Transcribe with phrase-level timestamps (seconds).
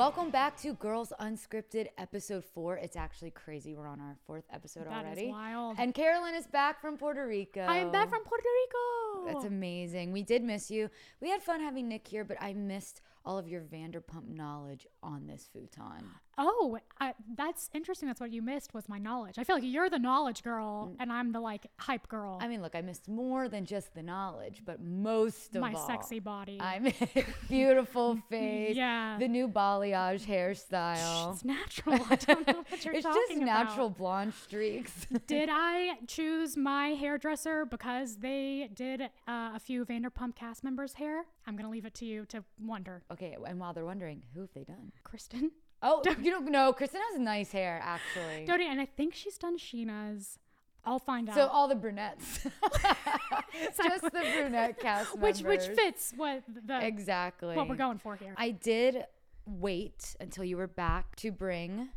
[0.00, 2.78] Welcome back to Girls Unscripted, episode four.
[2.78, 3.74] It's actually crazy.
[3.74, 5.26] We're on our fourth episode That is already.
[5.28, 5.76] wild.
[5.78, 7.60] And Carolyn is back from Puerto Rico.
[7.60, 9.30] I am back from Puerto Rico.
[9.30, 10.12] That's amazing.
[10.12, 10.88] We did miss you.
[11.20, 15.26] We had fun having Nick here, but I missed all of your Vanderpump knowledge on
[15.26, 16.06] this futon.
[16.38, 18.08] Oh, I, that's interesting.
[18.08, 19.34] That's what you missed was my knowledge.
[19.38, 22.38] I feel like you're the knowledge girl, and I'm the like hype girl.
[22.38, 22.42] Mm.
[22.44, 25.86] I mean, look, I missed more than just the knowledge, but most of my all,
[25.86, 26.58] sexy body.
[26.60, 26.94] I mean,
[27.48, 29.16] beautiful face, Yeah.
[29.18, 31.32] the new balayage hairstyle.
[31.34, 31.98] it's natural.
[32.08, 33.98] I don't know what you're It's talking just natural about.
[33.98, 35.06] blonde streaks.
[35.26, 39.08] Did I choose my hairdresser because they did uh,
[39.54, 41.24] a few Vanderpump cast members' hair?
[41.46, 43.02] I'm gonna leave it to you to wonder.
[43.12, 44.92] okay, and while they're wondering, who have they done?
[45.04, 45.50] Kristen,
[45.82, 46.72] Oh, you don't know.
[46.72, 48.44] Kristen has nice hair, actually.
[48.44, 50.38] Dodie, and I think she's done Scheana's.
[50.84, 51.34] I'll find out.
[51.34, 52.40] So all the brunettes,
[53.76, 55.42] just the brunette cast members.
[55.42, 58.34] which which fits what the exactly what we're going for here.
[58.38, 59.04] I did
[59.44, 61.90] wait until you were back to bring.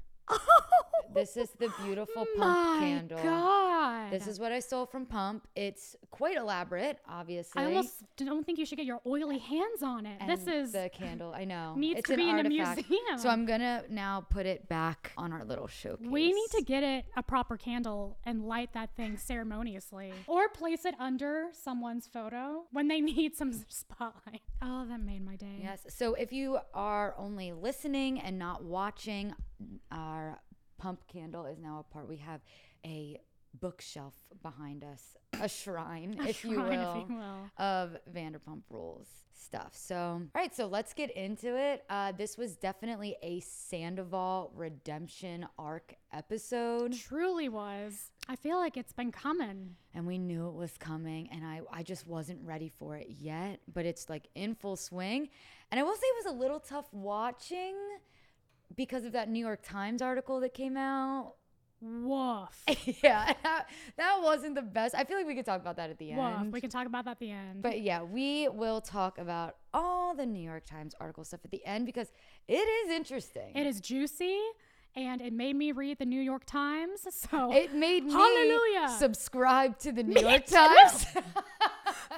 [1.13, 3.21] This is the beautiful pump My candle.
[3.21, 4.11] God.
[4.11, 5.47] This is what I stole from Pump.
[5.55, 7.61] It's quite elaborate, obviously.
[7.61, 10.19] I almost don't think you should get your oily hands on it.
[10.27, 11.31] this is the candle.
[11.33, 13.17] I know needs it's to an be in a museum.
[13.17, 16.07] So I'm gonna now put it back on our little showcase.
[16.07, 20.83] we need to get it a proper candle and light that thing ceremoniously, or place
[20.85, 24.41] it under someone's photo when they need some spotlight.
[24.61, 25.59] Oh, that made my day.
[25.61, 25.85] Yes.
[25.89, 29.33] So if you are only listening and not watching,
[29.93, 30.41] our
[30.77, 32.09] pump candle is now a part.
[32.09, 32.41] We have
[32.85, 33.19] a
[33.59, 37.51] bookshelf behind us, a shrine, A if, you will, if you will.
[37.57, 39.71] of Vanderpump Rules stuff.
[39.73, 40.55] So, all right.
[40.55, 41.83] So let's get into it.
[41.89, 46.93] Uh, this was definitely a Sandoval redemption arc episode.
[46.97, 48.09] Truly was.
[48.27, 49.75] I feel like it's been coming.
[49.93, 53.59] and we knew it was coming and I, I just wasn't ready for it yet
[53.71, 55.29] but it's like in full swing
[55.69, 57.75] and i will say it was a little tough watching
[58.75, 61.33] because of that new york times article that came out
[61.85, 62.63] Woof.
[63.03, 63.65] yeah that,
[63.97, 66.33] that wasn't the best i feel like we could talk about that at the Woof.
[66.39, 67.61] end We can talk about that at the end.
[67.61, 71.65] but yeah we will talk about all the new york times article stuff at the
[71.65, 72.07] end because
[72.47, 74.39] it is interesting it is juicy
[74.95, 77.07] and it made me read the New York Times.
[77.09, 78.95] So it made me Hallelujah.
[78.99, 81.07] subscribe to the new Me york times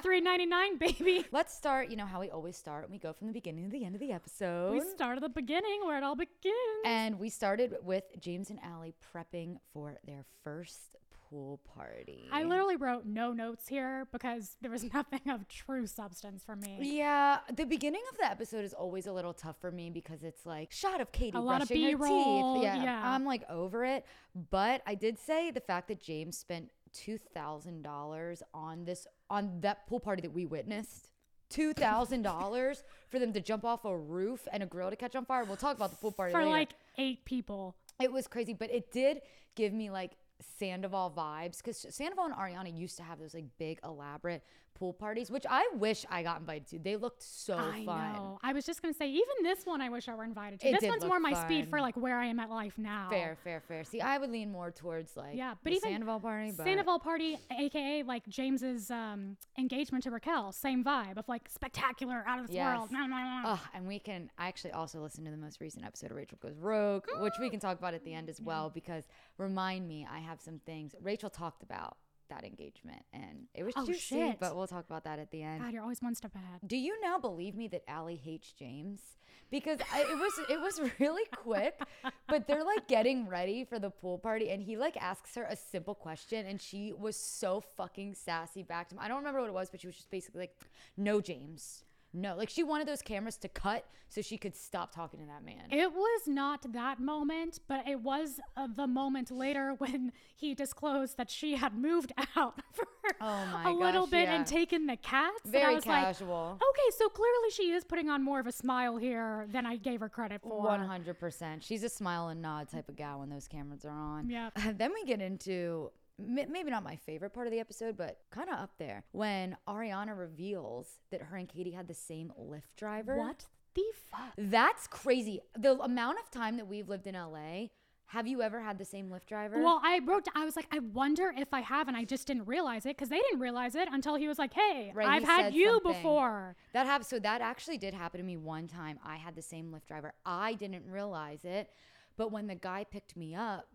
[0.02, 1.24] three ninety nine, baby.
[1.32, 2.90] Let's start, you know, how we always start.
[2.90, 4.72] We go from the beginning to the end of the episode.
[4.72, 6.82] We start at the beginning where it all begins.
[6.84, 10.96] and we started with James and Ally prepping for their first
[11.28, 12.28] pool party.
[12.30, 16.78] I literally wrote no notes here because there was nothing of true substance for me.
[16.80, 20.46] Yeah, the beginning of the episode is always a little tough for me because it's
[20.46, 22.62] like shot of Katie A lot of brushing her B-roll, teeth.
[22.64, 23.10] Yeah, yeah.
[23.12, 24.06] I'm like over it.
[24.50, 29.60] But I did say the fact that James spent two thousand dollars on this on
[29.60, 31.10] that pool party that we witnessed.
[31.48, 35.14] Two thousand dollars for them to jump off a roof and a grill to catch
[35.14, 35.44] on fire.
[35.44, 36.50] We'll talk about the pool party For later.
[36.50, 37.76] like eight people.
[38.00, 39.20] It was crazy, but it did
[39.54, 40.12] give me like
[40.58, 44.42] Sandoval vibes because Sandoval and Ariana used to have those like big elaborate
[44.76, 46.78] pool parties, which I wish I got invited to.
[46.78, 48.12] They looked so I fun.
[48.12, 48.38] know.
[48.42, 50.68] I was just gonna say, even this one, I wish I were invited to.
[50.68, 53.08] It this one's more my speed for like where I am at life now.
[53.10, 53.84] Fair, fair, fair.
[53.84, 56.52] See, I would lean more towards like Yeah, but even Sandoval party.
[56.56, 62.22] But Sandoval party, aka like James's um, engagement to Raquel, same vibe of like spectacular,
[62.26, 62.76] out of this Yes.
[62.78, 62.90] world.
[62.92, 63.54] Nah, nah, nah.
[63.54, 64.30] Oh, and we can.
[64.38, 67.48] I actually also listened to the most recent episode of Rachel Goes Rogue, which we
[67.50, 68.70] can talk about at the end as well.
[68.70, 69.04] Because
[69.38, 71.96] remind me, I have some things Rachel talked about
[72.28, 74.00] that engagement, and it was Oh, juicy.
[74.00, 74.40] shit.
[74.40, 75.62] But we'll talk about that at the end.
[75.62, 76.60] God, you're always one step ahead.
[76.66, 79.00] Do you now believe me that Ally hates James?
[79.48, 81.80] Because I, it was it was really quick,
[82.28, 85.54] but they're like getting ready for the pool party, and he like asks her a
[85.54, 89.00] simple question, and she was so fucking sassy back to him.
[89.00, 90.56] I don't remember what it was, but she was just basically like,
[90.96, 91.84] "No, James,
[92.16, 95.44] no." Like she wanted those cameras to cut so she could stop talking to that
[95.44, 95.64] man.
[95.70, 101.16] It was not that moment, but it was uh, the moment later when he disclosed
[101.16, 102.86] that she had moved out for
[103.20, 104.36] Oh a little bit yeah.
[104.36, 105.40] and taken the cats.
[105.44, 106.58] Very was casual.
[106.60, 109.76] Like, okay, so clearly she is putting on more of a smile here than I
[109.76, 110.60] gave her credit for.
[110.60, 111.62] One hundred percent.
[111.62, 114.28] She's a smile and nod type of gal when those cameras are on.
[114.28, 114.50] Yeah.
[114.76, 118.56] then we get into maybe not my favorite part of the episode, but kind of
[118.58, 123.16] up there when Ariana reveals that her and Katie had the same Lyft driver.
[123.16, 124.32] What the fuck?
[124.38, 125.40] That's crazy.
[125.58, 127.66] The amount of time that we've lived in LA.
[128.10, 129.60] Have you ever had the same Lyft driver?
[129.60, 130.28] Well, I wrote.
[130.36, 133.08] I was like, I wonder if I have, and I just didn't realize it because
[133.08, 135.92] they didn't realize it until he was like, "Hey, Right, I've had you something.
[135.92, 137.08] before." That happened.
[137.08, 139.00] So that actually did happen to me one time.
[139.04, 140.14] I had the same Lyft driver.
[140.24, 141.68] I didn't realize it,
[142.16, 143.66] but when the guy picked me up,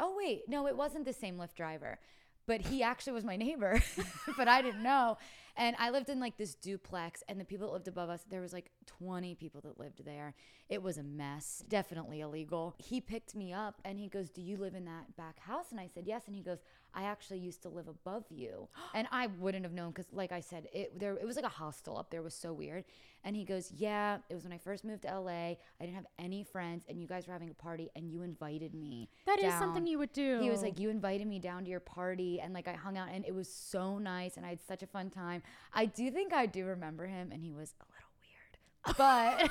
[0.00, 1.98] oh wait, no, it wasn't the same Lyft driver,
[2.46, 3.80] but he actually was my neighbor,
[4.36, 5.18] but I didn't know.
[5.56, 8.40] And I lived in like this duplex, and the people that lived above us, there
[8.40, 10.34] was like 20 people that lived there.
[10.68, 12.74] It was a mess, definitely illegal.
[12.78, 15.66] He picked me up and he goes, Do you live in that back house?
[15.70, 16.22] And I said, Yes.
[16.26, 16.58] And he goes,
[16.94, 18.68] I actually used to live above you.
[18.94, 21.48] And I wouldn't have known because, like I said, it there it was like a
[21.48, 22.20] hostel up there.
[22.20, 22.84] It was so weird.
[23.22, 25.30] And he goes, Yeah, it was when I first moved to LA.
[25.30, 28.74] I didn't have any friends, and you guys were having a party, and you invited
[28.74, 29.08] me.
[29.26, 30.40] That is down." something you would do.
[30.40, 33.08] He was like, You invited me down to your party, and like I hung out,
[33.12, 35.42] and it was so nice, and I had such a fun time.
[35.72, 38.96] I do think I do remember him, and he was a little weird.
[38.98, 39.50] But.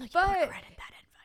[0.00, 0.50] Like, but-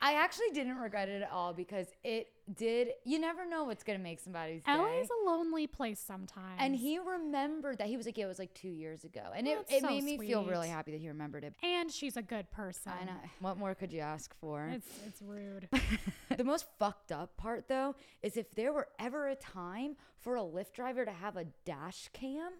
[0.03, 0.21] you regretted that invite.
[0.21, 2.89] I actually didn't regret it at all because it did.
[3.03, 4.71] You never know what's gonna make somebody's day.
[4.77, 6.57] LA's a lonely place sometimes.
[6.59, 9.47] and he remembered that he was like, "Yeah, it was like two years ago," and
[9.47, 11.55] it, that's it so made me feel really happy that he remembered it.
[11.63, 12.91] and she's a good person.
[13.01, 13.19] I know.
[13.39, 14.67] What more could you ask for?
[14.67, 15.69] It's it's rude.
[16.38, 20.41] the most fucked up part, though, is if there were ever a time for a
[20.41, 22.53] Lyft driver to have a dash cam,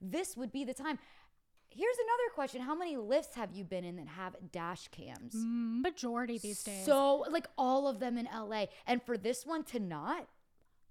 [0.00, 0.98] this would be the time.
[1.78, 5.34] Here's another question: How many lifts have you been in that have dash cams?
[5.34, 6.84] Mm, majority these days.
[6.84, 10.26] So, like all of them in LA, and for this one to not,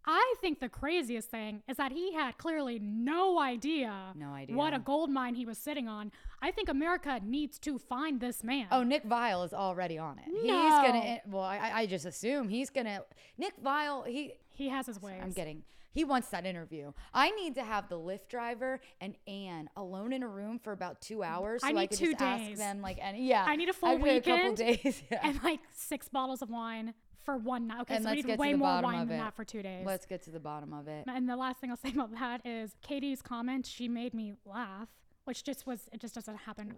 [0.06, 4.56] I think the craziest thing is that he had clearly no idea, No idea.
[4.56, 6.14] what a gold mine he was sitting on.
[6.42, 8.68] I think America needs to find this man.
[8.72, 10.26] Oh, Nick Viall is already on it.
[10.26, 10.82] He's No.
[10.86, 11.00] gonna.
[11.00, 13.02] Eh, well, I, I just assume he's gonna.
[13.38, 14.08] Nick Viall.
[14.08, 14.36] He.
[14.54, 15.20] he has his ways.
[15.22, 15.64] I'm getting.
[15.92, 16.92] He wants that interview.
[17.14, 21.02] I need to have the Lyft driver and Anne alone in a room for about
[21.02, 21.62] two hours.
[21.62, 22.58] So I I, need could two just ask days.
[22.60, 23.28] them like any.
[23.28, 23.46] Yeah.
[23.48, 25.02] I need a full Actually, A couple days.
[25.12, 25.20] Yeah.
[25.24, 26.94] and like six bottles of wine
[27.24, 27.82] for one night.
[27.82, 29.86] Okay, And so we need way more wine of than that for two days.
[29.86, 31.06] Let's get to the bottom of it.
[31.08, 33.66] And the last thing I'll say about that is Katie's comment.
[33.66, 34.90] She made me laugh,
[35.26, 36.78] which just was it just doesn't happen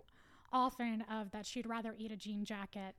[0.53, 1.03] often.
[1.11, 2.95] Of that she'd rather eat a jean jacket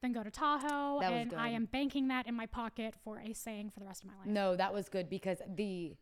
[0.00, 3.32] than go to Tahoe, That and I am banking that in my pocket for a
[3.32, 4.26] saying for the rest of my life.
[4.26, 5.96] No, that was good because the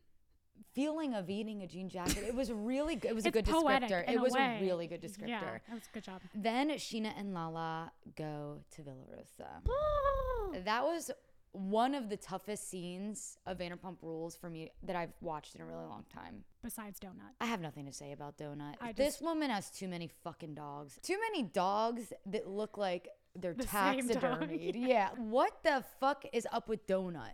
[0.73, 3.11] feeling of eating a jean jacket, it was really good.
[3.11, 4.07] It was a good descriptor.
[4.09, 4.59] It a was way.
[4.59, 5.27] a really good descriptor.
[5.29, 6.21] Yeah, that was a good job.
[6.33, 9.61] Then Scheana and Lala go to Villa Rosa.
[10.65, 11.11] That was
[11.51, 15.65] one of the toughest scenes of Vanderpump Rules for me that I've watched in a
[15.65, 16.43] really long time.
[16.63, 17.33] Besides donut.
[17.39, 18.75] I have nothing to say about Donut.
[18.81, 20.99] I this just- woman has too many fucking dogs.
[21.01, 24.73] Too many dogs that look like they're The taxidermied.
[24.75, 25.09] yeah.
[25.17, 27.33] What the fuck is up with Donut?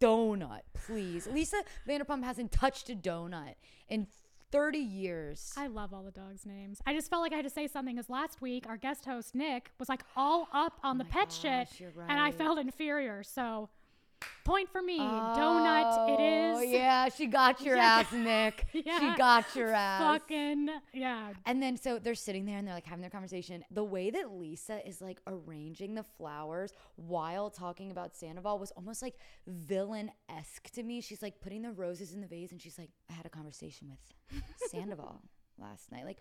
[0.00, 1.26] Donut, please.
[1.26, 3.54] Lisa Vanderpump hasn't touched a donut
[3.88, 4.06] in
[4.50, 5.52] 30 years.
[5.56, 6.80] I love all the dogs' names.
[6.86, 9.34] I just felt like I had to say something because last week our guest host
[9.34, 12.30] Nick was like all up on oh the my pet shit, gosh, you're and I
[12.30, 13.22] felt inferior.
[13.24, 13.68] So,
[14.44, 16.08] point for me, donut.
[16.08, 16.56] it oh, is.
[16.58, 16.60] Oh.
[16.62, 18.00] Yeah, she got your Yeah.
[18.00, 18.66] ass, Nick.
[18.74, 18.98] Yeah.
[18.98, 20.00] She got your ass.
[20.20, 21.32] Fucking yeah.
[21.46, 23.64] And then so they're sitting there and they're like having their conversation.
[23.70, 29.00] The way that Lisa is like arranging the flowers while talking about Sandoval was almost
[29.00, 29.14] like
[29.46, 31.00] villain esque to me.
[31.00, 33.88] She's like putting the roses in the vase and she's like, I had a conversation
[33.90, 35.22] with Sandoval
[35.58, 36.04] last night.
[36.04, 36.18] Like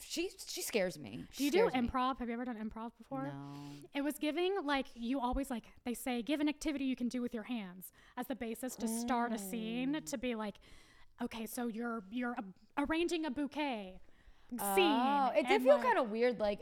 [0.00, 1.24] she she scares me.
[1.36, 1.88] Do you do scares me.
[1.88, 2.18] improv?
[2.18, 3.32] Have you ever done improv before?
[3.32, 3.60] No.
[3.94, 7.22] It was giving like you always like they say give an activity you can do
[7.22, 10.00] with your hands as the basis to start a scene oh.
[10.00, 10.56] to be like,
[11.22, 14.00] okay, so you're you're a- arranging a bouquet
[14.60, 14.84] oh, scene.
[14.84, 16.38] Oh, it did feel like, kind of weird.
[16.38, 16.60] Like,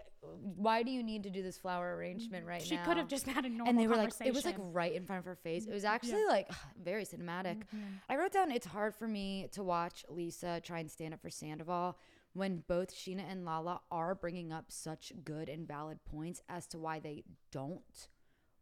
[0.57, 2.83] why do you need to do this flower arrangement right She now?
[2.83, 3.79] She could have just had a normal conversation.
[3.79, 5.85] and they were like it was like right in front of her face it was
[5.85, 6.51] actually like
[6.83, 7.79] very cinematic mm-hmm.
[8.09, 11.31] i wrote down it's hard for me to watch lisa try and stand up for
[11.31, 11.99] sandoval
[12.35, 16.79] when both scheana and lala are bringing up such good and valid points as to
[16.79, 18.09] why they don't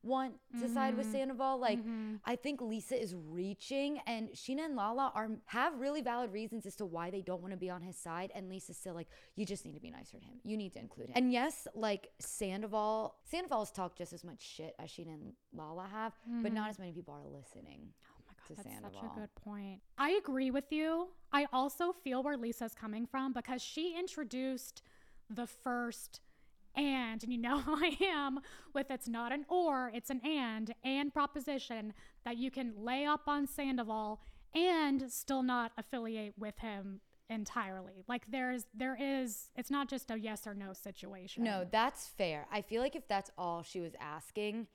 [0.02, 1.14] want to side with mm-hmm.
[1.14, 2.14] sandoval like mm-hmm.
[2.24, 6.74] i think lisa is reaching and scheana and lala are have really valid reasons as
[6.74, 9.46] to why they don't want to be on his side and lisa's still like you
[9.46, 10.40] just need to be nicer to him.
[10.44, 11.14] You need to include him.
[11.14, 16.14] And yes like sandoval sandoval's talked just as much shit as scheana and lala have
[16.42, 16.70] but not mm-hmm.
[16.70, 17.90] as many people are listening
[18.56, 19.80] to that's such a good point.
[19.98, 21.08] I agree with you.
[21.32, 24.82] I also feel where Lisa's coming from because she introduced
[25.30, 26.20] the first
[26.74, 28.40] and, and you know how I am
[28.74, 31.92] with it's not an or, it's an and, and proposition
[32.24, 34.20] that you can lay up on Sandoval
[34.54, 38.04] and still not affiliate with him entirely.
[38.08, 41.44] Like there's, there is, it's not just a yes or no situation.
[41.44, 44.66] no that's fair i feel like if that's all she was asking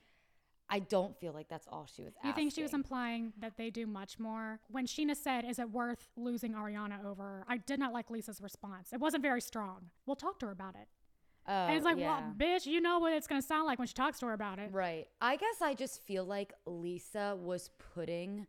[0.69, 3.53] i don't feel like that's all she was asking You think she was implying that
[3.57, 4.59] they do much more?
[4.69, 7.45] When Scheana said, Is it worth losing Ariana over?
[7.47, 8.89] I did not like Lisa's response.
[8.93, 9.89] It wasn't very strong.
[10.05, 10.88] We'll talk to her about it.
[11.47, 12.19] oh, and it's oh, like, yeah.
[12.19, 14.33] Well, bitch, you know what it's going to sound like when she talks to her
[14.33, 14.69] about it.
[14.74, 15.07] Right.
[15.21, 18.47] I guess I just feel like Lisa was putting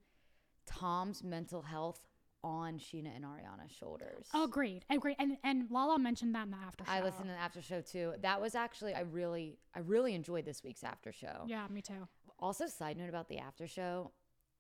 [0.67, 2.01] Tom's mental health
[2.45, 4.27] on Scheana and Ariana's shoulders.
[4.35, 4.85] Agreed.
[4.91, 5.17] Agreed.
[5.19, 6.91] And and Lala mentioned that in the after show.
[6.91, 8.15] I listened to the after show too.
[8.23, 11.45] That was actually I really I really enjoyed this week's after show.
[11.47, 12.09] Yeah, me too.
[12.39, 14.13] Also, side note about the after show,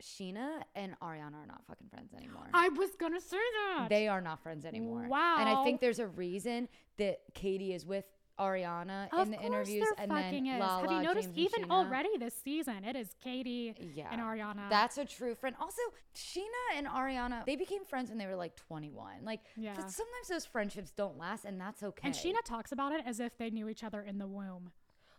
[0.02, 2.48] Scheana and Ariana are not fucking friends anymore.
[2.52, 3.88] I was gonna say that.
[3.88, 5.06] They are not friends anymore.
[5.08, 5.36] Wow.
[5.38, 6.68] And I think there's a reason
[6.98, 8.04] that Katie is with
[8.38, 10.60] Ariana of in the interviews and then is.
[10.60, 14.08] Lala, Have you noticed James, even already this season it is Katie Yeah.
[14.10, 14.68] and Ariana.
[14.70, 15.56] That's a true friend.
[15.60, 15.82] Also,
[16.14, 19.24] Scheana and Ariana, they became friends when they were like 21.
[19.24, 19.74] Like, Yeah.
[19.74, 22.00] but sometimes those friendships don't last, and that's okay.
[22.06, 24.70] and Scheana talks about it as if they knew each other in the womb.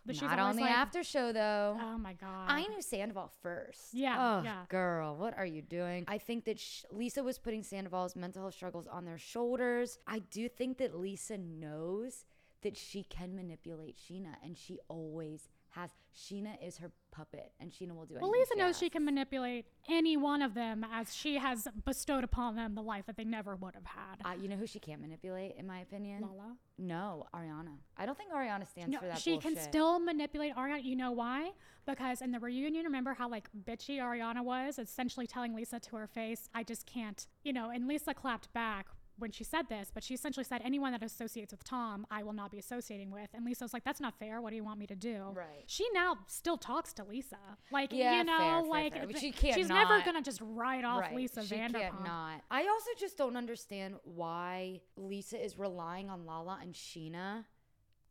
[0.06, 1.78] But she's not on the like, after show though.
[1.80, 2.46] Oh my god.
[2.50, 3.94] I knew Sandoval first.
[3.94, 4.64] Yeah, Oh, yeah.
[4.70, 6.06] girl, what are you doing?
[6.08, 10.00] I think that sh- Lisa was putting Sandoval's mental health struggles on their shoulders.
[10.08, 12.26] I do think that Lisa knows
[12.62, 15.92] that she can manipulate Scheana, and she always has.
[16.16, 18.22] Scheana is her puppet, and Scheana will do anything.
[18.22, 22.56] Well, Lisa knows she can manipulate any one of them as she has bestowed upon
[22.56, 24.18] them the life that they never would have had.
[24.26, 26.22] Uh, you know who she can't manipulate, in my opinion?
[26.22, 26.56] Lala.
[26.78, 27.78] No, Ariana.
[27.98, 29.56] I don't think Ariana stands No, for that she bullshit.
[29.56, 30.84] can still manipulate Ariana.
[30.84, 31.52] You know why?
[31.86, 36.08] Because in the reunion, remember how like bitchy Ariana was, essentially telling Lisa to her
[36.08, 37.70] face, "I just can't," you know.
[37.70, 38.88] And Lisa clapped back
[39.20, 42.34] when she said this, but she essentially said, "Anyone that associates with Tom, I will
[42.34, 44.42] not be associating with." And Lisa was like, "That's not fair.
[44.42, 45.64] What do you want me to do?" Right.
[45.68, 47.38] She now still talks to Lisa,
[47.72, 49.02] like Yeah, you know, fair, fair, like fair.
[49.08, 51.16] But th- she can't she's never gonna just write off Right.
[51.16, 51.80] Lisa she Vanderpump.
[51.80, 52.42] can't not.
[52.50, 57.46] I also just don't understand why Lisa is relying on Lala and Scheana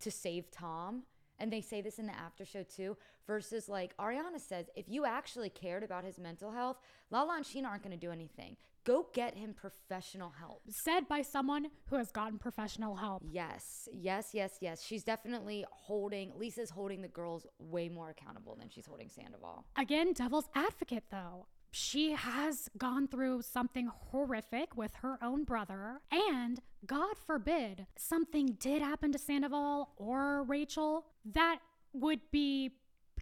[0.00, 1.04] to save Tom.
[1.40, 2.96] And they say this in the after show too.
[3.26, 6.78] Versus like Ariana says, if you actually cared about his mental health,
[7.10, 8.56] Lala and Scheana aren't going to do anything.
[8.84, 10.62] Go get him professional help.
[10.84, 13.22] Said by someone who has gotten professional help.
[13.30, 14.82] Yes, yes, yes, yes.
[14.82, 19.66] She's definitely holding, Lisa's holding the girls way more accountable than she's holding Sandoval.
[19.76, 21.46] again, devil's advocate though.
[21.70, 28.80] She has gone through something horrific with her own brother, and God forbid something did
[28.80, 31.58] happen to Sandoval or Rachel that
[31.92, 32.72] would be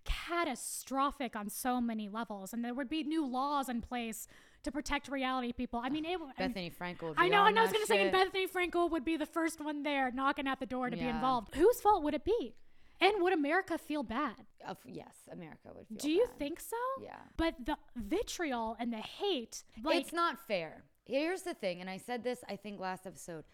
[0.04, 4.28] catastrophic on so many levels, and there would be new laws in place
[4.66, 5.80] to protect reality people.
[5.82, 7.08] I mean, it, Bethenny Frankel.
[7.08, 8.10] would I know, and I was going to say.
[8.12, 11.54] Bethenny Frankel would be the first one there knocking at the door to be involved.
[11.54, 12.54] Whose fault would it be?
[13.00, 14.36] And would America feel bad?
[14.66, 16.38] Of- yes, America would feel Do you bad.
[16.38, 16.76] think so?
[17.02, 17.16] Yeah.
[17.36, 20.84] But the vitriol and the hate, like, it's not fair.
[21.04, 23.44] Here's the thing, and I said this I think last episode.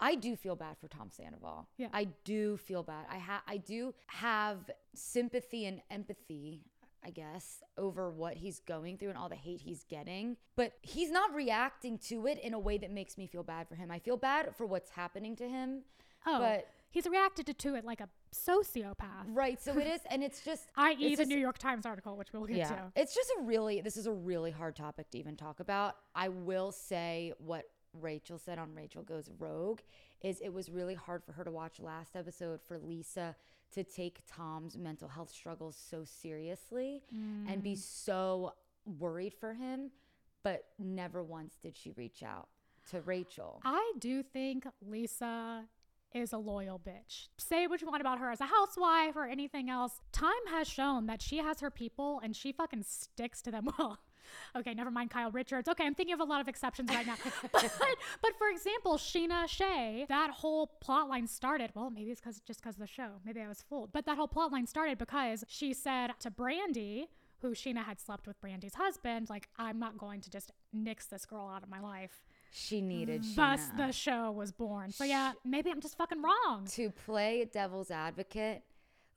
[0.00, 1.68] I do feel bad for Tom Sandoval.
[1.76, 1.88] Yeah.
[1.92, 3.04] I do feel bad.
[3.10, 4.58] I ha- I do have
[4.94, 6.64] sympathy and empathy,
[7.04, 10.36] I guess, over what he's going through and all the hate he's getting.
[10.56, 13.74] But he's not reacting to it in a way that makes me feel bad for
[13.74, 13.90] him.
[13.90, 15.82] I feel bad for what's happening to him.
[16.26, 19.26] oh, but he's reacted to, to it like a sociopath.
[19.28, 22.32] right, so it is, and it's just I.e., the just- New York Times article, which
[22.32, 22.92] we'll get yeah, to.
[22.94, 25.96] it's just a really this is a really hard topic to even talk about.
[26.14, 27.64] I will say what
[28.00, 29.80] Rachel said on Rachel Goes Rogue
[30.22, 33.34] is it was really hard for her to watch last episode for Lisa
[33.72, 37.62] to take Tom's mental health struggles so seriously and Mm.
[37.62, 38.54] be so
[38.98, 39.90] worried for him,
[40.42, 42.48] but never once did she reach out
[42.90, 43.60] to Rachel.
[43.64, 45.68] I do think Lisa
[46.14, 47.28] is a loyal bitch.
[47.38, 50.00] Say what you want about her as a housewife or anything else.
[50.12, 53.68] Time has shown that she has her people and she fucking sticks to them.
[53.78, 53.98] Well,
[54.56, 55.68] okay, never mind Kyle Richards.
[55.68, 57.16] Okay, I'm thinking of a lot of exceptions right now.
[57.52, 57.70] but,
[58.22, 61.70] but for example, Scheana Shay, that whole plot line started.
[61.74, 63.20] Well, maybe it's because just because of the show.
[63.24, 63.92] Maybe I was fooled.
[63.92, 67.06] But that whole plot line started because she said to Brandi,
[67.42, 71.26] who Scheana had slept with Brandi's husband, like, I'm not going to just nix this
[71.26, 72.24] girl out of my life.
[72.52, 73.34] she needed mm.
[73.34, 73.76] Thus, Scheana.
[73.86, 74.92] the show was born.
[74.92, 76.66] So yeah, maybe I'm just fucking wrong.
[76.72, 78.62] to play devil's advocate,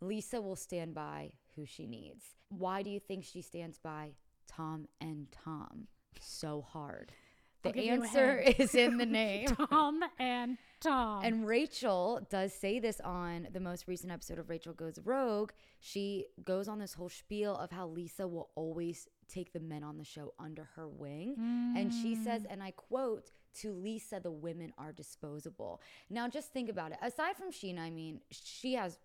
[0.01, 2.25] Lisa will stand by who she needs.
[2.49, 4.11] Why do you think she stands by
[4.55, 5.87] Tom and Tom
[6.19, 7.11] so hard?
[7.63, 9.47] The give you a answer is in the name.
[9.47, 11.23] Tom and Tom.
[11.25, 15.51] And Rachel does say this on the most recent episode of Rachel Goes Rogue.
[15.79, 19.97] She goes on this whole spiel of how Lisa will always take the men on
[19.97, 21.33] the show under her wing.
[21.75, 22.47] And she says, Mm.
[22.51, 23.31] and I quote,
[23.61, 25.81] to Lisa, the women are disposable.
[26.09, 26.97] Now, just think about it.
[27.01, 28.99] Aside from Scheana, I mean, she has.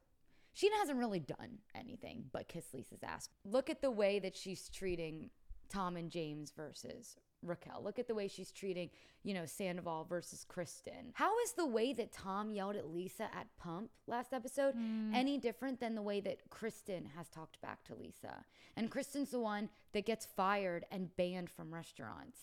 [0.54, 3.28] Scheana hasn't really done anything but kiss Lisa's ass.
[3.45, 5.30] Look at the way that she's treating
[5.71, 7.81] Tom and James versus Raquel.
[7.83, 8.91] Look at the way she's treating,
[9.23, 11.12] you know, Sandoval versus Kristen.
[11.15, 15.15] How is the way that Tom yelled at Lisa at Pump last episode hmm.
[15.15, 18.45] any different than the way that Kristen has talked back to Lisa?
[18.77, 22.39] And Kristen's the one that gets fired and banned from restaurants.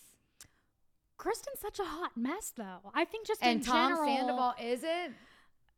[1.17, 2.91] Kristen's such a hot mess, though.
[2.93, 5.15] I think just And in Tom general, Sandoval isn't?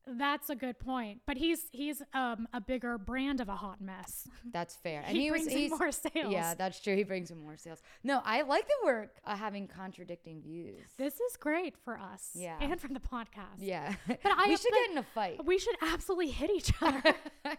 [0.08, 1.22] That's a good point.
[1.28, 4.28] But he's he's um a bigger brand of a hot mess.
[4.52, 5.04] That's fair.
[5.06, 6.32] And He he, was brings in more sales.
[6.34, 6.96] Yeah, that's true.
[6.96, 7.82] He brings in more sales.
[8.04, 10.88] No, I like that we're uh, having contradicting views.
[10.98, 12.30] This is great for us.
[12.34, 12.58] Yeah.
[12.60, 13.60] And for the podcast.
[13.60, 13.94] yeah.
[14.08, 15.46] But I we should get in a fight.
[15.46, 17.14] We should absolutely hit each other.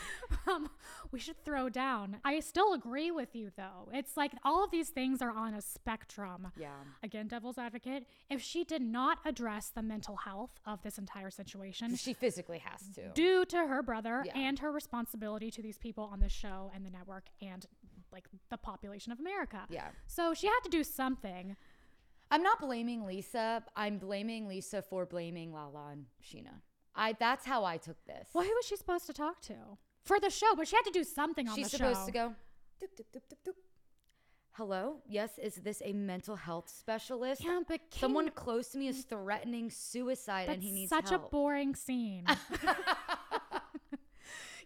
[0.50, 0.70] um,
[1.10, 2.16] we should throw down.
[2.24, 3.88] I still agree with you though.
[3.92, 6.48] It's like all of these things are on a spectrum.
[6.56, 6.70] Yeah.
[7.02, 8.06] Again, devil's advocate.
[8.30, 12.88] If she did not address the mental health of this entire situation, She physically has
[12.94, 13.10] to.
[13.14, 14.38] due to her brother Yeah.
[14.38, 17.66] and her responsibility to these people on the show and the network and
[18.12, 19.60] like the population of America.
[19.70, 19.88] Yeah.
[20.06, 21.56] So she had to do something.
[22.30, 23.62] I'm not blaming Lisa.
[23.76, 26.60] I'm blaming Lisa for blaming Lala and Scheana.
[26.94, 28.28] I that's how I took this.
[28.34, 29.54] Well, who was she supposed to talk to
[30.04, 30.54] for the show?
[30.56, 31.88] But she had to do something on She's the show.
[31.88, 32.34] She's supposed to go.
[32.82, 33.54] Doop, doop, doop, doop, doop.
[34.52, 34.96] Hello.
[35.08, 35.30] Yes.
[35.42, 37.42] Is this a mental health specialist?
[37.42, 41.04] Yeah, but Someone close to me is threatening suicide, and he needs help.
[41.04, 41.26] such help.
[41.26, 42.26] a boring scene.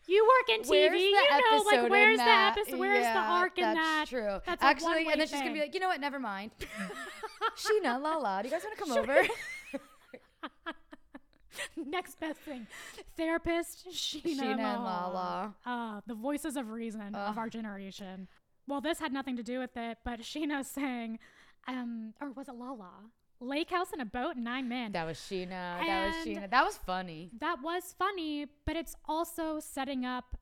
[0.09, 2.79] you work in TV, Where's the you know, episode like where's the episode?
[2.79, 3.97] Where's the Yeah, arc in that's that?
[3.99, 4.39] That's true.
[4.47, 6.01] That's Actually, and then she's gonna be like, you know what?
[6.01, 6.51] Never mind.
[7.57, 9.23] Scheana, Lala, do you guys want to come over?
[11.87, 12.67] Next best thing,
[13.17, 15.55] therapist Scheana, Scheana and Lala.
[15.65, 18.29] Uh, the voices of reason of our generation.
[18.69, 21.19] Well, this had nothing to do with it, but Scheana's saying,
[21.69, 22.91] um, or was it Lala?
[23.39, 24.93] Lake house in a boat and nine men.
[24.93, 25.51] That was Scheana.
[25.85, 26.51] That was Scheana.
[26.51, 27.31] That was funny.
[27.41, 30.37] that was funny, but it's also setting up.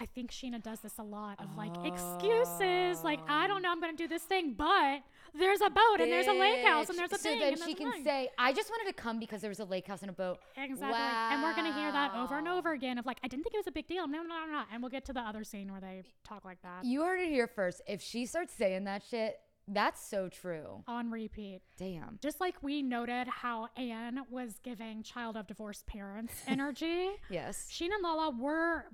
[0.00, 3.60] I think Scheana does this a lot of like excuses, like I don't oh.
[3.60, 5.02] know, I'm gonna do this thing, but
[5.38, 7.38] there's a boat and there's a lake house and there's a so thing.
[7.38, 8.02] then and she can thing.
[8.02, 10.38] say, "I just wanted to come because there was a lake house and a boat."
[10.56, 13.54] exactly, and we're gonna hear that over and over again of like I didn't think
[13.54, 15.44] it was a big deal, no, no, no, no, and we'll get to the other
[15.44, 17.82] scene where they talk like that You heard it here first.
[17.86, 19.38] If she starts saying that shit,
[19.68, 20.82] that's so true.
[20.88, 21.60] on repeat.
[21.76, 22.18] Damn.
[22.20, 27.10] Just like we noted how Anne was giving child of divorced parents energy.
[27.28, 27.68] Yes.
[27.70, 28.86] Scheana and Lala were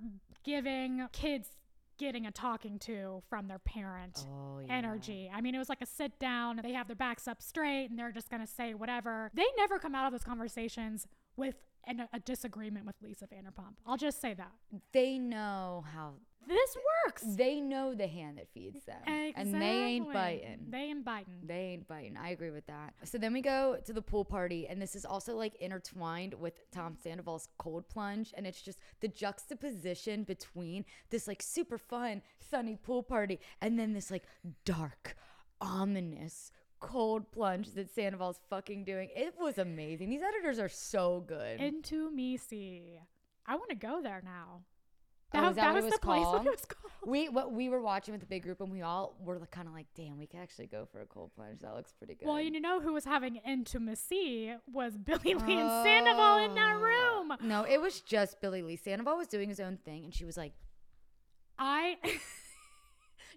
[0.46, 1.48] giving kids
[1.98, 4.72] getting a talking to from their parent Oh yeah.
[4.74, 5.30] energy.
[5.34, 7.98] I mean, it was like a sit down, they have their backs up straight and
[7.98, 9.30] they're just going to say whatever.
[9.34, 11.54] They never come out of those conversations with
[11.87, 13.75] an, a disagreement with Lisa Vanderpump.
[13.87, 14.52] I'll just say that.
[14.93, 16.14] They know how.
[16.49, 17.25] This works.
[17.26, 20.66] They know the hand that feeds them, and they ain't biting.
[20.71, 21.40] They ain't biting.
[21.45, 22.16] They ain't biting.
[22.16, 22.94] I agree with that.
[23.03, 26.70] So then we go to the pool party, and this is also like intertwined with
[26.70, 32.77] Tom Sandoval's cold plunge, and it's just the juxtaposition between this like super fun sunny
[32.77, 34.25] pool party and then this like
[34.64, 35.16] dark,
[35.61, 39.08] ominous cold plunge that Sandoval's fucking doing.
[39.14, 40.10] It was amazing.
[40.10, 41.60] These editors are so good.
[41.60, 42.98] Into me see.
[43.46, 44.62] I want to go there now.
[45.34, 46.46] Oh, is that what it was the place called?
[46.46, 46.92] it was called.
[47.04, 49.66] we what we were watching with the big group, and we all were like, kind
[49.66, 51.60] of like, "Damn, we could actually go for a cold plunge.
[51.60, 55.68] That looks pretty good." Well, you know who was having intimacy was Billie Lee and
[55.68, 55.84] oh.
[55.84, 57.32] Sandoval in that room.
[57.42, 58.76] No, it was just Billie Lee.
[58.76, 60.52] Sandoval was doing his own thing, and she was like,
[61.58, 61.96] I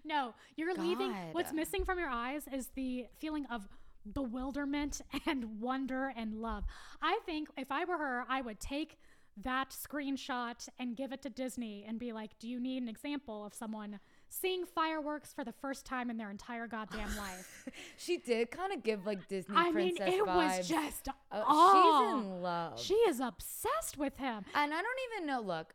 [0.04, 3.68] No, you're leaving what's missing from your eyes is the feeling of
[4.12, 6.64] bewilderment and wonder and love.
[7.02, 8.98] I think if I were her, I would take
[9.42, 13.44] that screenshot and give it to Disney and be like, "Do you need an example
[13.44, 18.50] of someone seeing fireworks for the first time in their entire goddamn life?" she did
[18.50, 20.26] kind of give like Disney I mean, it vibes.
[20.58, 22.12] was just Oh, awe.
[22.16, 24.44] she's in love, She is obsessed with him.
[24.54, 25.40] and I don't even know.
[25.40, 25.74] Look,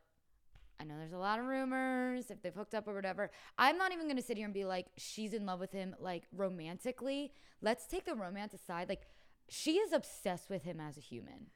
[0.80, 3.32] I know there's a lot of rumors if they've hooked up or whatever.
[3.58, 6.24] I'm not even gonna sit here and be like she's in love with him like
[6.36, 7.32] romantically.
[7.62, 8.90] Let's take the romance aside.
[8.90, 9.04] Like
[9.48, 11.48] she is obsessed with him as a human.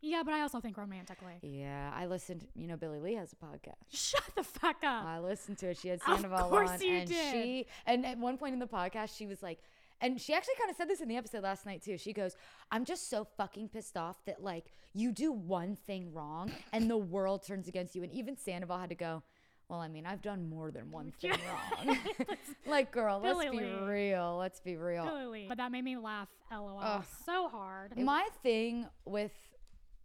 [0.00, 1.38] Yeah, but I also think romantically.
[1.40, 2.46] Yeah, I listened.
[2.54, 3.74] You know, Billie Lee has a podcast.
[3.90, 5.04] Shut the fuck up.
[5.06, 5.78] I listened to it.
[5.78, 7.32] She had Of Sandoval course on, you and did.
[7.32, 9.60] she and at one point in the podcast, she was like,
[10.00, 11.96] and she actually kind of said this in the episode last night too.
[11.98, 12.36] She goes,
[12.70, 16.96] "I'm just so fucking pissed off that like you do one thing wrong and the
[16.96, 19.22] world turns against you." And even Sandoval had to go.
[19.70, 21.98] Well, I mean, I've done more than one thing wrong.
[22.66, 23.86] like, girl, let's Billie be Lee.
[23.86, 24.36] real.
[24.38, 25.06] Let's be real.
[25.06, 25.46] Billie Lee.
[25.48, 27.02] But that made me laugh, lol, Ugh.
[27.24, 27.96] so hard.
[27.96, 29.32] My thing with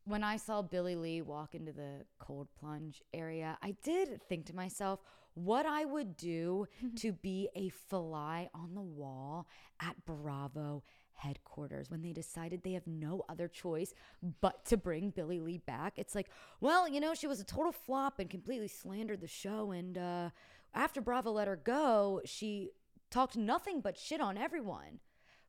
[0.06, 4.56] when I saw Billie Lee walk into the cold plunge area, I did think to
[4.56, 5.02] myself
[5.44, 9.48] what I would do to be a fly on the wall
[9.82, 13.94] at Bravo headquarters when they decided they have no other choice
[14.42, 15.94] but to bring Billie Lee back.
[15.98, 16.30] It's like,
[16.62, 19.72] well, you know, she was a total flop and completely slandered the show.
[19.72, 20.30] And uh,
[20.74, 22.70] after Bravo let her go, she
[23.12, 25.00] talked nothing but shit on everyone.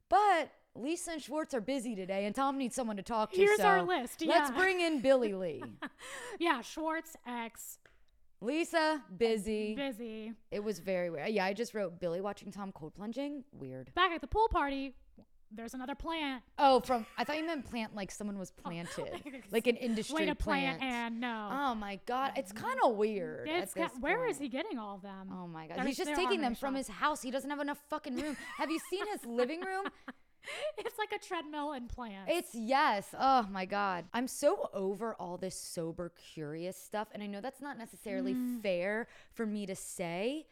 [0.08, 3.36] But Lisa and Schwartz are busy today, and Tom needs someone to talk to.
[3.36, 5.62] Here's our so list, Let's bring in Billie Lee.
[6.38, 7.78] yeah, Schwartz X
[8.42, 9.74] Lisa, busy.
[9.74, 10.32] busy.
[10.50, 11.28] It was very weird.
[11.28, 13.44] Yeah, I just wrote Billie watching Tom cold plunging.
[13.52, 13.92] Weird.
[13.94, 14.94] Back at the pool party,
[15.52, 16.42] there's another plant.
[16.58, 19.10] Oh, from I thought you meant plant like someone was planted,
[19.50, 20.82] like an industry Way to plant.
[20.82, 21.48] and no.
[21.52, 23.46] Oh my god, it's um, kind of weird.
[23.48, 25.28] it's this where is he getting all of them?
[25.32, 26.86] Oh my god, They're- he's just taking them from shots.
[26.88, 27.20] his house.
[27.22, 28.36] He doesn't have enough fucking room.
[28.56, 29.84] have you seen his living room?
[30.78, 32.30] it's like a treadmill and plants.
[32.32, 33.08] It's yes.
[33.18, 34.04] Oh my God.
[34.12, 37.08] I'm so over all this sober, curious stuff.
[37.12, 38.62] And I know that's not necessarily mm.
[38.62, 40.46] fair for me to say,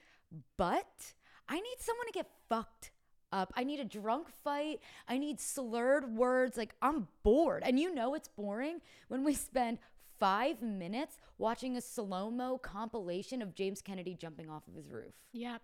[0.57, 1.15] but
[1.49, 2.91] I need someone to get fucked
[3.33, 3.53] up.
[3.57, 4.81] I need a drunk fight.
[5.07, 6.57] I need slurred words.
[6.57, 7.63] Like, I'm bored.
[7.65, 9.79] And you know it's boring when we spend
[10.19, 15.15] five minutes watching a slow mo compilation of James Kennedy jumping off of his roof.
[15.33, 15.63] Yep.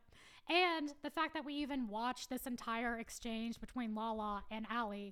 [0.48, 5.10] And the fact that we even watched this entire exchange between Lala and Ally,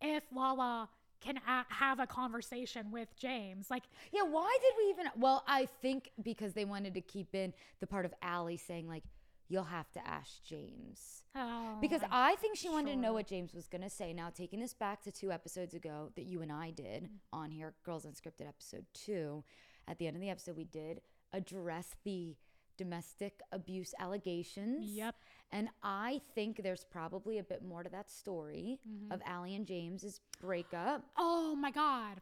[0.00, 0.88] if Lala
[1.20, 5.06] can a- have a conversation with James, like, Yeah, why did we even?
[5.16, 9.04] Well, I think because they wanted to keep in the part of Ally saying, like,
[9.48, 11.22] you'll have to ask James.
[11.34, 14.12] oh, Because I- I think she wanted to know what James was going to say.
[14.12, 17.18] Now, taking this back to two episodes ago that you and I did Mm.
[17.32, 19.44] on here, Girls Unscripted episode two,
[19.88, 21.00] at the end of the episode, we did
[21.32, 22.36] address the
[22.76, 24.90] domestic abuse allegations.
[24.90, 25.14] Yep.
[25.52, 29.12] And I think there's probably a bit more to that story Mm-hmm.
[29.12, 31.04] of Ally and James's breakup.
[31.16, 32.20] oh my God,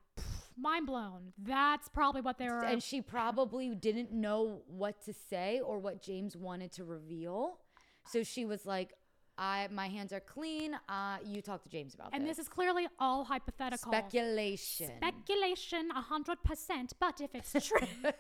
[0.56, 1.32] mind blown.
[1.38, 2.62] That's probably what they were.
[2.64, 7.58] And she probably didn't know what to say or what James wanted to reveal.
[8.06, 8.92] So she was like,
[9.38, 10.74] I my hands are clean.
[10.88, 12.36] Uh, you talk to James about and this.
[12.36, 13.90] this is clearly all hypothetical.
[13.90, 14.90] speculation.
[14.98, 16.92] Speculation, a hundred percent.
[17.00, 17.86] But if it's true,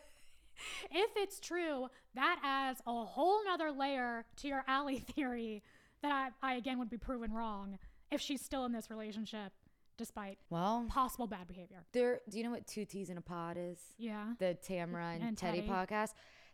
[0.90, 5.62] if it's true, that adds a whole nother layer to your Ally theory
[6.02, 7.78] that I, I again would be proven wrong
[8.10, 9.52] if she's still in this relationship,
[9.96, 11.84] despite well, possible bad behavior.
[11.92, 12.20] there.
[12.28, 13.78] Do you know what two teas in a pod is?
[13.98, 14.34] Yeah.
[14.38, 15.68] The Tamara and, And Teddi, Teddi.
[15.68, 16.10] podcast.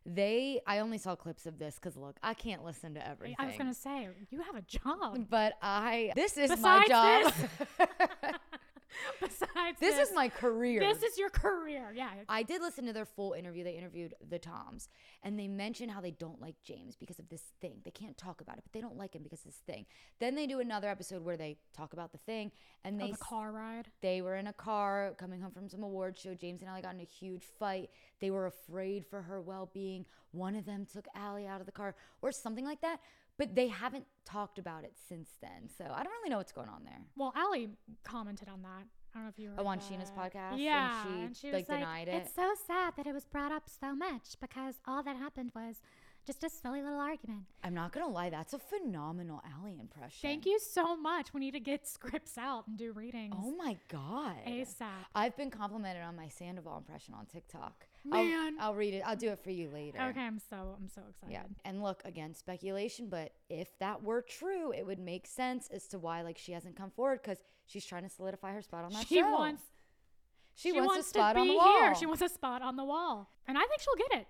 [0.07, 0.61] They.
[0.67, 3.37] I only saw clips of this because look, I can't listen to everything.
[3.39, 5.27] I was gonna say you have a job.
[5.29, 6.13] But I.
[6.15, 7.33] This is my Besides job.
[9.21, 10.81] Besides, this is my career.
[10.81, 11.93] This is your career.
[11.95, 12.11] Yeah.
[12.29, 13.65] I did listen to their full interview.
[13.65, 14.89] They interviewed the Toms,
[15.23, 17.81] and they mentioned how they don't like James because of this thing.
[17.85, 19.87] They can't talk about it, but they don't like him because of this thing.
[20.21, 22.51] Then they do another episode where they talk about the thing,
[22.85, 23.89] and oh, they Of a s- car ride.
[24.01, 26.35] they were in a car coming home from some award show.
[26.35, 27.91] James and Ally got in a huge fight.
[28.21, 30.07] They were afraid for her well being.
[30.33, 33.01] One of them took Ally out of the car or something like that.
[33.39, 35.69] But they haven't talked about it since then.
[35.77, 37.01] So I don't really know what's going on there.
[37.17, 37.67] Well, Ally
[38.05, 38.85] commented on that.
[39.15, 39.85] I don't know if you heard Oh, on that.
[39.87, 40.53] Scheana's podcast?
[40.53, 42.15] And Yeah, she, and she like, like, denied it?
[42.27, 45.77] It's so sad that it was brought up so much because all that happened was
[46.29, 47.41] just a silly little argument.
[47.65, 48.29] I'm not going to lie.
[48.29, 50.19] That's a phenomenal Ally impression.
[50.21, 51.33] Thank you so much.
[51.33, 53.35] We need to get scripts out and do readings.
[53.37, 54.37] Oh my God.
[54.47, 54.85] ASAP.
[55.15, 57.87] I've been complimented on my Sandoval impression on TikTok.
[58.05, 58.57] Man.
[58.61, 59.03] I'll, I'll read it.
[59.07, 59.99] I'll do it for you later.
[60.11, 61.33] Okay, I'm so I'm so excited.
[61.33, 61.43] Yeah.
[61.65, 65.99] And look, again, speculation, but if that were true, it would make sense as to
[65.99, 69.07] why like she hasn't come forward because she's trying to solidify her spot on that
[69.07, 69.31] She show.
[69.33, 69.63] wants
[70.55, 71.79] she, she wants, wants a spot to on the wall.
[71.79, 71.95] here.
[71.95, 74.27] She wants a spot on the wall, and I think she'll get it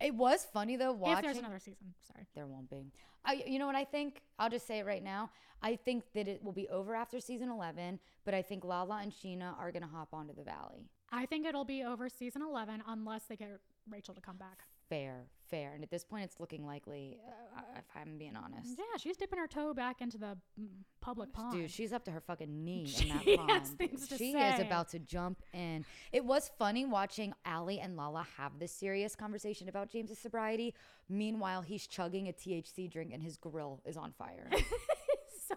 [0.00, 1.18] it was funny though watching.
[1.18, 1.94] if there's another season.
[2.06, 2.26] Sorry.
[2.34, 2.92] there won't be.
[3.24, 4.22] I, you know what I think?
[4.38, 5.30] I'll just say it right now.
[5.60, 9.12] I think that it will be over after season 11, but I think Lala and
[9.12, 10.88] Scheana are going to hop onto the Valley.
[11.10, 14.60] I think it'll be over season 11 unless they get Rachel to come back.
[14.88, 15.72] Fair, fair.
[15.74, 17.18] And at this point, it's looking likely,
[17.56, 18.76] uh, if I'm being honest.
[18.78, 20.68] Yeah, she's dipping her toe back into the mm,
[21.00, 21.52] public pond.
[21.52, 24.60] Dude, she's up to her fucking knee in She that has things to she is
[24.60, 25.84] about to jump in.
[26.12, 30.74] It was funny watching Ally and Lala have this serious conversation about James's sobriety.
[31.08, 34.48] Meanwhile, he's chugging a THC drink and his grill is on fire.
[35.48, 35.54] so,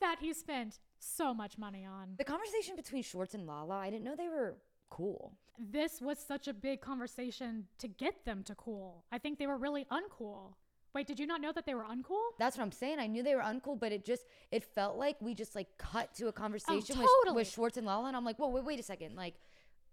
[0.00, 2.14] that he spent so much money on.
[2.18, 4.54] the conversation between Schwartz and Lala, I didn't know they were
[4.90, 5.32] cool.
[5.58, 9.04] This was such a big conversation to get them to cool.
[9.10, 10.54] I think they were really uncool.
[10.94, 12.22] Wait, did you not know that they were uncool?
[12.38, 12.98] That's what I'm saying.
[12.98, 16.14] I knew they were uncool, but it just it felt like we just like cut
[16.14, 17.36] to a conversation with, Oh, totally.
[17.42, 19.34] with Schwartz and Lala, and I'm like, whoa, wait, wait a second, like.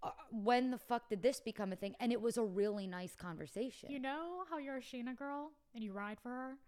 [0.02, 1.94] Uh, when the fuck did this become a thing?
[1.98, 3.90] And it was a really nice conversation.
[3.90, 6.58] You know how you're a Scheana girl and you ride for her?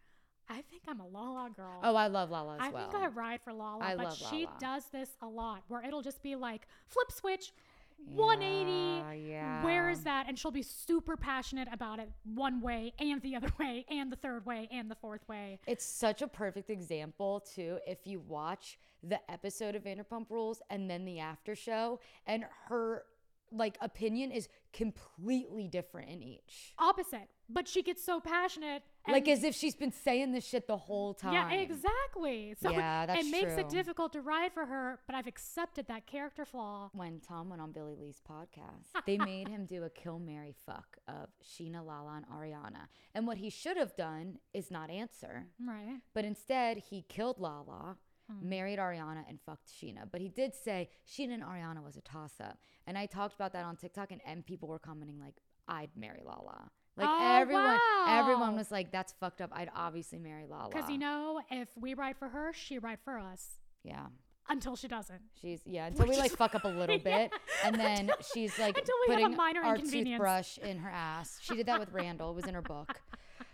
[0.49, 1.81] I think I'm a Lala girl.
[1.83, 2.89] oh, I love Lala as I well.
[2.91, 4.57] think I ride for Lala, I but she Lala.
[4.59, 7.53] does this a lot where it'll just be like flip switch,
[7.99, 9.29] 180.
[9.29, 10.27] Yeah, Where is that?
[10.29, 14.17] And she'll be super passionate about it one way and the other way and the
[14.17, 15.59] third way and the fourth way.
[15.67, 17.79] It's such a perfect example too.
[17.87, 23.05] If you watch the episode of Vanderpump Rules and then the after show, and her
[23.53, 26.75] like opinion is completely different in each.
[26.79, 28.83] Opposite, but she gets so passionate.
[29.09, 31.33] like as if she's been saying this shit the whole time.
[31.33, 32.55] Yeah, exactly.
[32.61, 36.07] So Yeah, that's it makes it difficult to ride for her, but I've accepted that
[36.07, 36.91] character flaw.
[36.93, 40.99] When Tom went on Billie Lee's podcast, they made him do a kill Mary fuck
[41.09, 42.89] of Scheana, Lala, and Ariana.
[43.15, 45.47] And what he should have done is not answer.
[45.65, 46.01] Right.
[46.15, 47.97] But instead, he killed Lala,
[48.31, 48.49] Hmm.
[48.49, 50.09] married Ariana, and fucked Scheana.
[50.11, 52.59] But he did say Scheana and Ariana was a toss up.
[52.87, 55.35] And I talked about that on TikTok, and, and people were commenting, like,
[55.69, 56.71] I'd marry Lala.
[56.97, 59.51] Like, Oh, everyone, everyone was like, that's fucked up.
[59.53, 60.71] I'd obviously marry Lala.
[60.71, 63.59] Because you know, if we ride for her, she ride for us.
[63.85, 64.07] Yeah.
[64.49, 65.21] until she doesn't.
[65.41, 67.31] She's yeah until we Which like fuck up a little bit,
[67.65, 71.39] and then she's like Until we have a putting minor our toothbrush in her ass.
[71.43, 72.31] She did that with Randall.
[72.31, 73.01] It was in her book.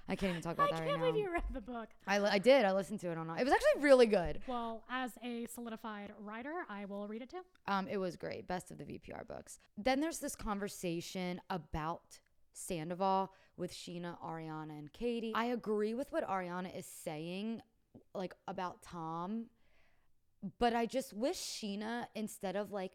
[0.08, 1.88] I can't even talk I about that I can't believe you read the book.
[2.06, 2.64] I, li- I did.
[2.64, 3.30] I listened to it on.
[3.38, 4.40] It was actually really good.
[4.46, 7.42] Well, as a solidified writer, I will read it too.
[7.68, 8.46] Um, it was great.
[8.46, 9.60] Best of the VPR books.
[9.78, 12.20] Then there's this conversation about
[12.52, 15.32] Sandoval with Scheana, Ariana, and Katie.
[15.34, 17.62] I agree with what Ariana is saying,
[18.14, 19.46] like about Tom,
[20.58, 22.92] but I just wish Scheana, instead of like,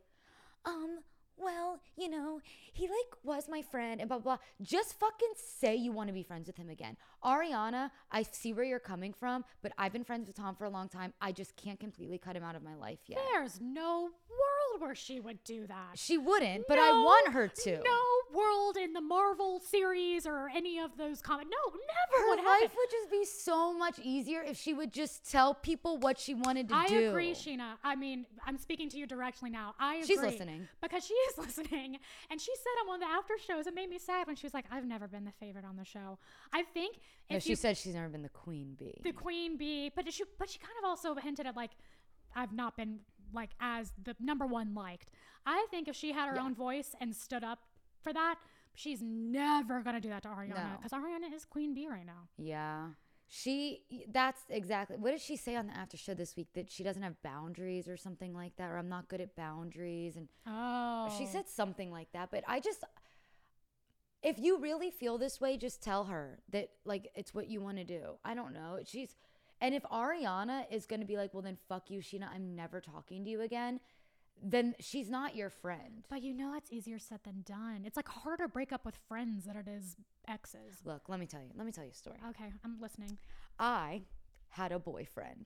[0.66, 1.00] um,
[1.38, 2.42] well, you know,
[2.74, 4.38] he like was my friend and blah blah.
[4.38, 4.44] blah.
[4.62, 6.98] Just fucking say you want to be friends with him again.
[7.28, 10.70] Ariana, I see where you're coming from, but I've been friends with Tom for a
[10.70, 11.14] long time.
[11.20, 13.20] I just can't completely cut him out of my life yet.
[13.34, 15.92] There's no world where she would do that.
[15.96, 17.72] She wouldn't, but I want her to.
[17.84, 18.00] No
[18.34, 21.50] world in the Marvel series or any of those comics.
[21.50, 22.78] No, never Her would life happen.
[22.78, 26.70] would just be so much easier if she would just tell people what she wanted
[26.70, 26.96] to I do.
[26.96, 27.74] I agree, Scheana.
[27.84, 29.76] I mean, I'm speaking to you directly now.
[29.80, 30.08] I agree.
[30.08, 30.68] She's listening.
[30.82, 31.98] Because she is listening.
[32.30, 34.46] And she said on one of the after shows, it made me sad when she
[34.46, 36.20] was like, I've never been the favorite on the show.
[36.54, 37.00] I think
[37.30, 39.02] No, she you, said she's never been the queen bee.
[39.04, 41.72] the queen bee, but she, but she kind of also hinted at like,
[42.36, 43.00] I've not been
[43.34, 45.10] like as the number one liked.
[45.46, 46.44] I think if she had her Yeah.
[46.44, 47.60] own voice and stood up
[48.02, 48.36] for that,
[48.76, 50.78] she's never gonna do that to Ariana No.
[50.78, 52.28] because Ariana is queen bee right now.
[52.38, 52.90] yeah.
[53.30, 56.82] She that's exactly what did she say on the after show this week that she
[56.82, 61.14] doesn't have boundaries or something like that or I'm not good at boundaries and Oh,
[61.18, 62.86] she said something like that but I just
[64.24, 67.78] if you really feel this way just tell her that like it's what you want
[67.78, 68.18] to do.
[68.24, 68.80] I don't know.
[68.86, 69.16] She's
[69.60, 72.82] and if Ariana is going to be like well then fuck you Scheana I'm never
[72.82, 73.80] talking to you again
[74.44, 76.04] then she's not your friend.
[76.10, 77.84] But you know it's easier said than done.
[77.86, 79.96] It's like harder to break up with friends than it is
[80.28, 80.82] exes.
[80.86, 81.50] Look, let me tell you.
[81.56, 82.18] Let me tell you a story.
[82.30, 83.18] Okay, I'm listening.
[83.60, 84.04] I
[84.50, 85.46] had a boyfriend.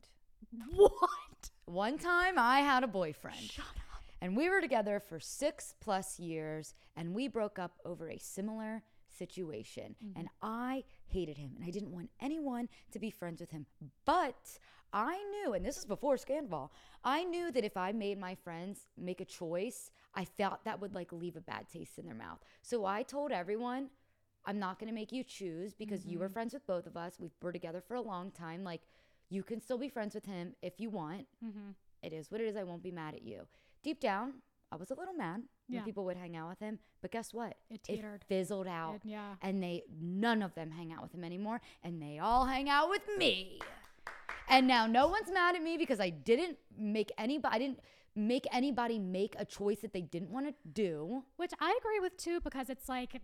[0.76, 1.50] What?
[1.66, 3.40] One time I had a boyfriend.
[3.40, 3.91] Shut up.
[4.22, 8.84] And we were together for six plus years, and we broke up over a similar
[9.10, 9.96] situation.
[10.16, 13.66] And I hated him, and I didn't want anyone to be friends with him.
[14.06, 14.60] But
[14.94, 16.72] I knew, and this is before Scandal,
[17.04, 20.94] I knew that if I made my friends make a choice, I felt that would
[20.94, 22.40] like leave a bad taste in their mouth.
[22.62, 23.90] So I told everyone,
[24.46, 27.20] I'm not to make you choose because you were friends with both of us.
[27.20, 28.64] We were together for a long time.
[28.64, 28.82] Like,
[29.30, 31.26] you can still be friends with him if you want.
[31.44, 31.72] Mm-hmm.
[32.04, 32.58] It is what it is.
[32.58, 33.48] I won't be mad at you.
[33.84, 34.34] Deep down,
[34.72, 35.84] I was a little mad when Yeah.
[35.84, 36.80] people would hang out with him.
[37.02, 37.58] But guess what?
[37.70, 38.24] It teetered.
[38.26, 38.96] fizzled out.
[38.96, 39.36] It- yeah.
[39.42, 41.62] And they none of them hang out with him anymore.
[41.84, 43.60] And they all hang out with me.
[44.48, 47.80] And now no one's mad at me because I didn't make anybody I didn't
[48.14, 51.24] make anybody make a choice that they didn't want to do.
[51.38, 53.22] Which I agree with too, because it's like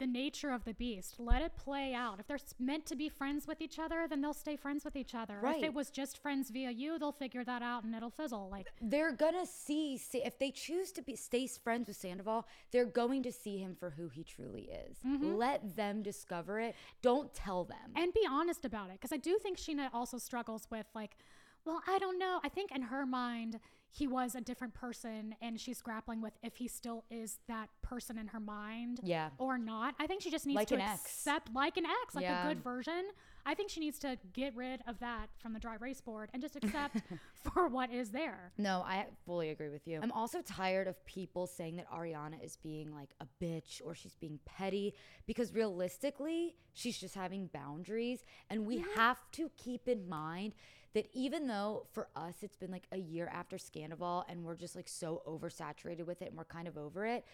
[0.00, 1.14] the nature of the beast.
[1.20, 2.18] Let it play out.
[2.18, 5.14] If they're meant to be friends with each other, then they'll stay friends with each
[5.14, 5.38] other.
[5.44, 8.48] If it was just friends via you, they'll figure that out and it'll fizzle.
[8.50, 12.84] Like, They're gonna see see- if they choose to be stay friends with Sandoval, they're
[12.86, 14.96] going to see him for who he truly is.
[15.06, 15.34] Mm-hmm.
[15.36, 16.74] Let them discover it.
[17.02, 17.92] Don't tell them.
[17.94, 18.94] and be honest about it.
[18.94, 21.16] Because I do think Scheana also struggles with, like,
[21.64, 22.40] well, I don't know.
[22.42, 23.60] I think in her mind,
[23.92, 28.16] he was a different person and she's grappling with if he still is that person
[28.18, 29.30] in her mind Yeah.
[29.38, 29.94] or not.
[29.98, 31.00] I think she just needs Like to an ex.
[31.02, 32.44] accept, like an ex, like Yeah.
[32.44, 33.04] a good version.
[33.44, 36.40] I think she needs to get rid of that from the dry race board and
[36.42, 36.98] just accept
[37.52, 38.52] for what is there.
[38.58, 39.98] No, I fully agree with you.
[40.00, 44.14] I'm also tired of people saying that Ariana is being like a bitch or she's
[44.14, 44.94] being petty
[45.26, 48.24] because realistically, she's just having boundaries.
[48.50, 50.54] And we have to keep in mind
[50.94, 54.76] that even though for us it's been like a year after Scandoval and we're just
[54.76, 57.24] like so oversaturated with it and we're kind of over it,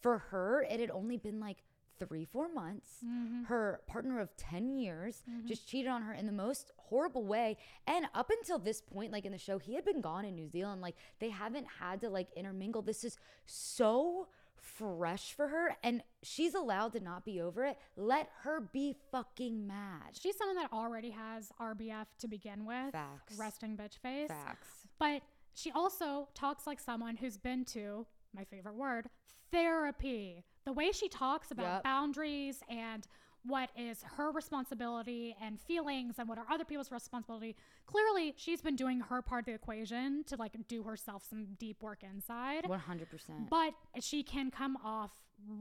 [0.00, 1.58] for her, it had only been like
[1.98, 2.98] three, four months.
[3.04, 3.44] Mm-hmm.
[3.44, 5.46] Her partner of 10 years mm-hmm.
[5.46, 7.56] just cheated on her in the most horrible way.
[7.86, 10.48] And up until this point, like in the show, he had been gone in New
[10.48, 10.82] Zealand.
[10.82, 12.82] Like they haven't had to like intermingle.
[12.82, 14.28] This is so
[14.66, 15.76] fresh for her.
[15.82, 17.78] And she's allowed to not be over it.
[17.96, 20.10] Let her be fucking mad.
[20.20, 22.92] She's someone that already has RBF to begin with.
[22.92, 23.38] Facts.
[23.38, 24.28] Resting bitch face.
[24.28, 24.68] Facts.
[24.98, 25.22] But
[25.54, 29.08] she also talks like someone who's been to, my favorite word,
[29.50, 30.44] therapy.
[30.64, 31.82] The way she talks about Yep.
[31.84, 33.06] boundaries and
[33.46, 37.56] what is her responsibility and feelings and what are other people's responsibility.
[37.86, 41.82] Clearly, she's been doing her part of the equation to like do herself some deep
[41.82, 42.64] work inside.
[42.64, 43.48] 100%.
[43.48, 45.12] But she can come off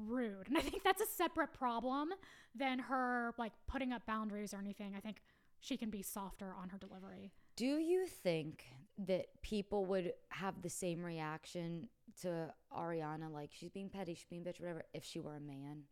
[0.08, 0.48] rude.
[0.48, 2.10] And I think that's a separate problem
[2.54, 4.94] than her like putting up boundaries or anything.
[4.96, 5.18] I think
[5.60, 7.32] she can be softer on her delivery.
[7.56, 8.66] Do you think
[9.08, 11.90] that people would have the same reaction
[12.22, 15.84] to Ariana, like she's being petty, she's being bitch, whatever, if she were a man,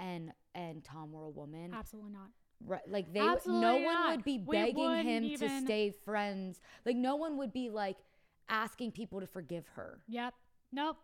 [0.00, 1.72] and and Tom were a woman?
[1.74, 2.30] Absolutely not.
[2.66, 4.10] Right, like they, would- no one not.
[4.16, 6.60] would be begging him to stay friends.
[6.84, 7.96] Like no one would be like
[8.48, 10.00] asking people to forgive her.
[10.08, 10.34] Yep.
[10.72, 10.96] Nope.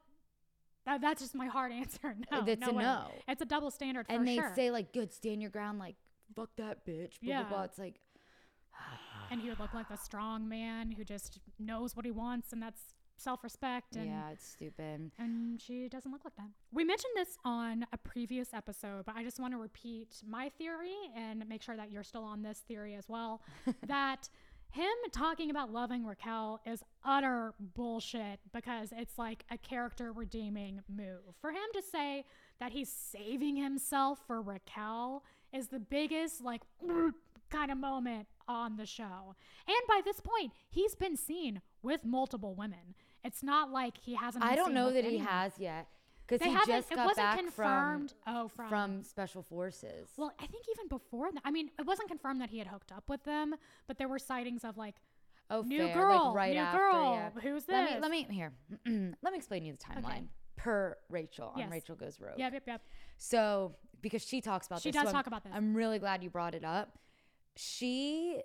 [0.84, 2.14] That, that's just my hard answer.
[2.30, 2.82] No, That's no a way.
[2.84, 3.06] no.
[3.28, 4.52] It's a double standard for and they sure.
[4.54, 5.96] say like, "Good, stand your ground." Like,
[6.34, 7.20] fuck that bitch.
[7.22, 7.42] Blah Yeah.
[7.44, 7.62] blah blah.
[7.64, 8.00] It's like,
[9.30, 12.62] and he would look like the strong man who just knows what he wants, and
[12.62, 12.82] that's
[13.16, 13.96] self-respect.
[13.96, 15.10] And yeah, it's stupid.
[15.18, 16.48] and she doesn't look like that.
[16.72, 20.94] We mentioned this on a previous episode, but I just want to repeat my theory
[21.16, 23.42] and make sure that you're still on this theory as well.
[23.86, 24.28] that
[24.70, 31.22] him talking about loving Raquel is utter bullshit because it's like a character redeeming move.
[31.40, 32.24] For him to say
[32.60, 36.62] that he's saving himself for Raquel is the biggest like
[37.50, 39.34] kind of moment on the show.
[39.66, 42.94] And by this point, he's been seen with multiple women.
[43.26, 44.44] It's not like he hasn't.
[44.44, 45.88] I don't know that he has yet
[46.26, 46.68] because he haven't.
[46.74, 48.14] just it got wasn't back confirmed.
[48.26, 50.10] oh, from from from special forces.
[50.16, 51.42] Well, I think even before that.
[51.44, 53.54] I mean, it wasn't confirmed that he had hooked up with them,
[53.86, 54.94] but there were sightings of like
[55.50, 56.78] oh, new fair, girl, like right new after.
[56.78, 57.14] girl.
[57.34, 57.40] Yeah.
[57.42, 57.74] Who's this?
[57.74, 58.52] Let me let me here.
[59.22, 61.70] let me explain you the timeline per Rachel on Yes.
[61.70, 62.38] Rachel Goes Rogue.
[62.38, 62.82] Yep, yep, yep.
[63.18, 64.82] So because she talks about this.
[64.84, 65.52] She this, does so talk I'm- about this.
[65.54, 66.98] I'm really glad you brought it up.
[67.56, 68.40] She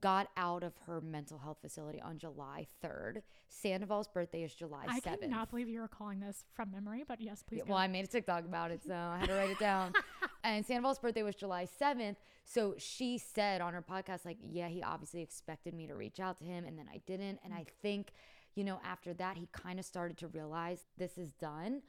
[0.00, 3.22] got out of her mental health facility on July 3rd.
[3.48, 5.20] Sandoval's birthday is July I 7th.
[5.20, 7.58] cannot believe you were calling this from memory, but yes, please.
[7.58, 9.92] Yeah, well, I made a TikTok about it, so I had to write it down.
[10.44, 12.16] and Sandoval's birthday was July 7th.
[12.44, 16.38] So she said on her podcast, like, yeah, he obviously expected me to reach out
[16.38, 17.40] to him, and then I didn't.
[17.44, 18.12] And I think,
[18.54, 21.82] you know, after that, he kind of started to realize this is done.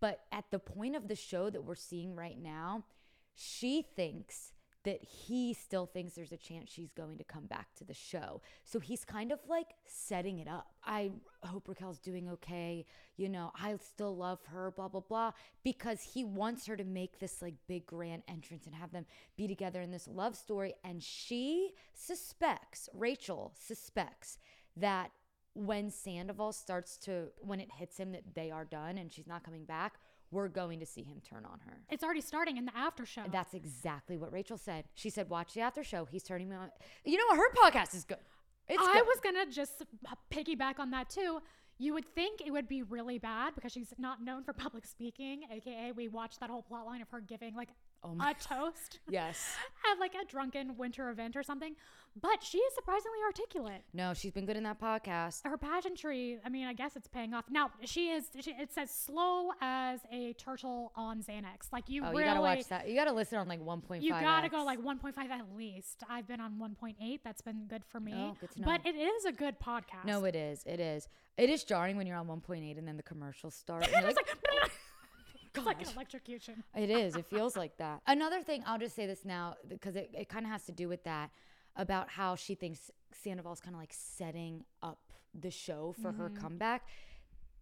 [0.00, 2.84] But at the point of the show that we're seeing right now,
[3.34, 4.52] she thinks
[4.84, 8.40] that he still thinks there's a chance she's going to come back to the show.
[8.64, 10.68] So he's kind of like setting it up.
[10.84, 11.10] I
[11.44, 12.86] hope Raquel's doing okay.
[13.16, 17.18] You know, I still love her, blah, blah, blah, because he wants her to make
[17.18, 19.04] this like big grand entrance and have them
[19.36, 20.74] be together in this love story.
[20.82, 24.38] And she suspects, Rachel suspects
[24.76, 25.10] that
[25.54, 29.44] when Sandoval starts to, when it hits him that they are done and she's not
[29.44, 29.94] coming back,
[30.30, 31.78] we're going to see him turn on her.
[31.90, 33.24] it's already starting in the after show.
[33.30, 34.84] That's exactly what Rachel said.
[34.94, 36.04] She said, "Watch the after show.
[36.04, 36.70] He's turning me on."
[37.04, 37.38] You know, what?
[37.38, 38.18] her podcast is good.
[38.68, 39.06] It's I good.
[39.06, 39.82] was gonna just
[40.32, 41.40] piggyback on that too.
[41.78, 45.42] You would think it would be really bad because she's not known for public speaking,
[45.50, 47.70] aka we watched that whole plot line of her giving like
[48.02, 49.54] Oh my a toast yes.
[49.90, 51.74] at like a drunken winter event or something.
[52.20, 53.82] But she is surprisingly articulate.
[53.94, 55.42] No, she's been good in that podcast.
[55.44, 57.44] Her pageantry, I mean, I guess it's paying off.
[57.48, 58.24] Now she is.
[58.40, 61.70] She, it's as slow as a turtle on Xanax.
[61.72, 62.88] Like you Oh, really, you gotta watch that.
[62.88, 64.02] You gotta listen on like 1.5.
[64.02, 66.02] You gotta go like 1.5 at least.
[66.08, 67.20] I've been on 1.8.
[67.22, 68.14] That's been good for me.
[68.16, 68.66] Oh, good to know.
[68.66, 70.04] But it is a good podcast.
[70.04, 70.64] No, it is.
[70.66, 71.08] It is.
[71.36, 73.84] It is jarring when you're on 1.8 and then the commercials start.
[73.84, 74.16] and you're like,
[75.56, 76.64] like, it's like an electrocution.
[76.76, 77.16] It is.
[77.16, 78.02] It feels like that.
[78.06, 80.88] Another thing, I'll just say this now because it, it kind of has to do
[80.88, 81.30] with that
[81.76, 84.98] about how she thinks Sandoval's kind of like setting up
[85.38, 86.42] the show for her mm-hmm.
[86.42, 86.86] comeback.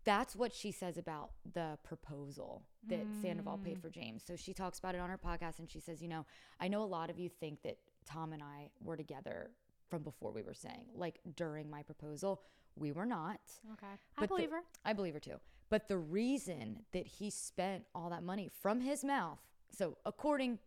[0.05, 3.83] That's what she says about the proposal that Sandoval paid mm.
[3.83, 4.22] for James.
[4.27, 6.24] So she talks about it on her podcast and she says, You know,
[6.59, 9.51] I know a lot of you think that Tom and I were together
[9.88, 12.42] from before we were saying, like during my proposal.
[12.77, 13.40] We were not.
[13.72, 14.62] Okay, I But the- believe her.
[14.85, 15.40] I believe her too.
[15.70, 19.38] But the reason that he spent all that money from his mouth,
[19.70, 20.59] so according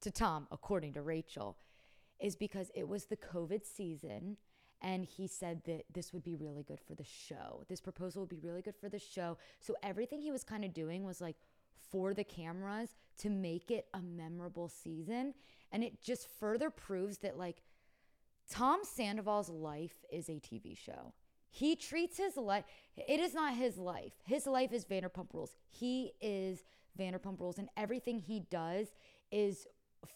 [0.00, 1.56] to Tom, according to Rachel,
[2.20, 4.36] is because it was the COVID season.
[4.80, 7.64] And he said that this would be really good for the show.
[7.68, 9.36] This proposal would be really good for the show.
[9.58, 11.36] So everything he was kind of doing was like
[11.90, 15.34] for the cameras to make it a memorable season.
[15.72, 17.62] And it just further proves that like
[18.48, 21.12] Tom Sandoval's life is a TV show.
[21.50, 22.64] He treats his life,
[22.96, 24.12] it is not his life.
[24.24, 25.56] His life is Vanderpump Rules.
[25.68, 26.64] He is
[26.98, 28.88] Vanderpump Rules, and everything he does
[29.30, 29.66] is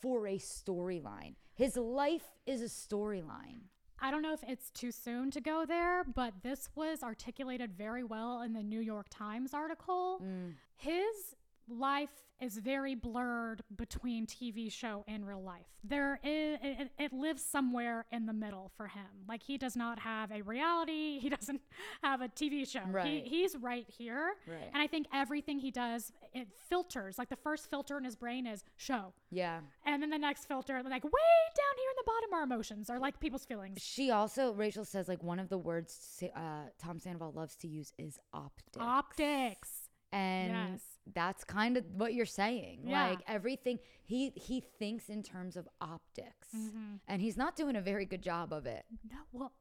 [0.01, 1.35] for a storyline.
[1.55, 3.61] His life is a storyline.
[4.01, 8.03] I don't know if it's too soon to go there, but this was articulated very
[8.03, 10.21] well in the New York Times article.
[10.21, 10.55] Mm.
[10.75, 11.37] His
[11.69, 12.11] life
[12.43, 15.67] is very blurred between TV show and real life.
[15.85, 19.07] There is it, it lives somewhere in the middle for him.
[19.29, 21.61] Like he does not have a reality, he doesn't
[22.03, 22.81] have a TV show.
[22.91, 23.07] Right.
[23.07, 24.33] He, he's right here.
[24.47, 24.71] Right.
[24.73, 27.17] And I think everything he does it filters.
[27.17, 29.13] Like the first filter in his brain is show.
[29.31, 29.61] Yeah.
[29.87, 31.11] And then the next filter, like way
[31.55, 33.81] down here in the bottom are emotions or like people's feelings.
[33.81, 36.41] She also, Rachel says, like one of the words uh,
[36.81, 38.79] Tom Sandoval loves to use is optics.
[38.81, 39.82] Optics.
[40.13, 40.81] And Yes.
[41.15, 43.09] that's kind of what you're saying Yeah.
[43.11, 46.97] like everything he he thinks in terms of optics Mm-hmm.
[47.09, 49.53] and he's not doing a very good job of it No, well,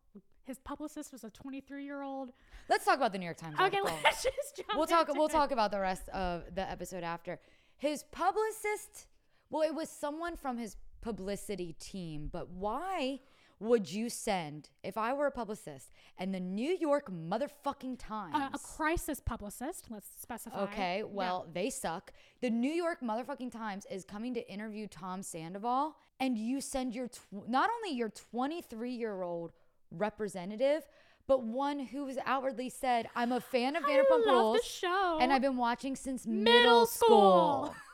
[0.44, 2.32] his publicist was a 23 year old.
[2.70, 3.98] let's talk about the new york times Okay, article.
[4.04, 4.70] let's just jump.
[4.76, 5.32] we'll talk we'll it.
[5.32, 7.40] talk about the rest of the episode after
[7.78, 9.08] his publicist
[9.50, 13.20] well it was someone from his publicity team, but why
[13.62, 18.36] would you send if I were a publicist and the New York motherfucking Times?
[18.36, 20.64] A, a crisis publicist, let's specify.
[20.64, 21.04] Okay, Yeah.
[21.06, 22.12] well, they suck.
[22.42, 27.08] The New York motherfucking Times is coming to interview Tom Sandoval, and you send your
[27.08, 29.54] tw- not only your 23 year old
[29.92, 30.84] representative,
[31.28, 34.66] but one who has outwardly said, "I'm a fan of I Vanderpump love Rules, the
[34.68, 35.18] show.
[35.22, 37.76] and I've been watching since middle, Middle school." school.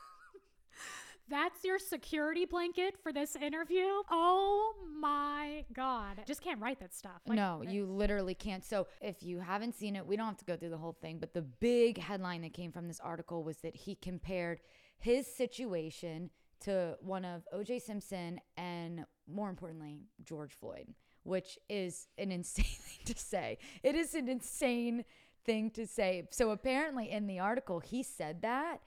[1.30, 3.86] That's your security blanket for this interview?
[4.10, 6.22] Oh my God.
[6.26, 7.20] Just can't write that stuff.
[7.26, 8.64] Like, no, you literally can't.
[8.64, 11.18] So, if you haven't seen it, we don't have to go through the whole thing.
[11.18, 14.60] But the big headline that came from this article was that he compared
[14.98, 22.32] his situation to one of OJ Simpson and, more importantly, George Floyd, which is an
[22.32, 23.58] insane thing to say.
[23.82, 25.04] It is an insane
[25.44, 26.26] thing to say.
[26.30, 28.80] So, apparently, in the article, he said that.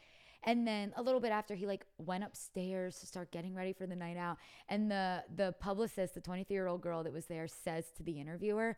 [0.44, 3.86] And then a little bit after he like went upstairs to start getting ready for
[3.86, 4.38] the night out
[4.70, 8.78] and the the publicist, the 23-year-old girl that was there says to the interviewer,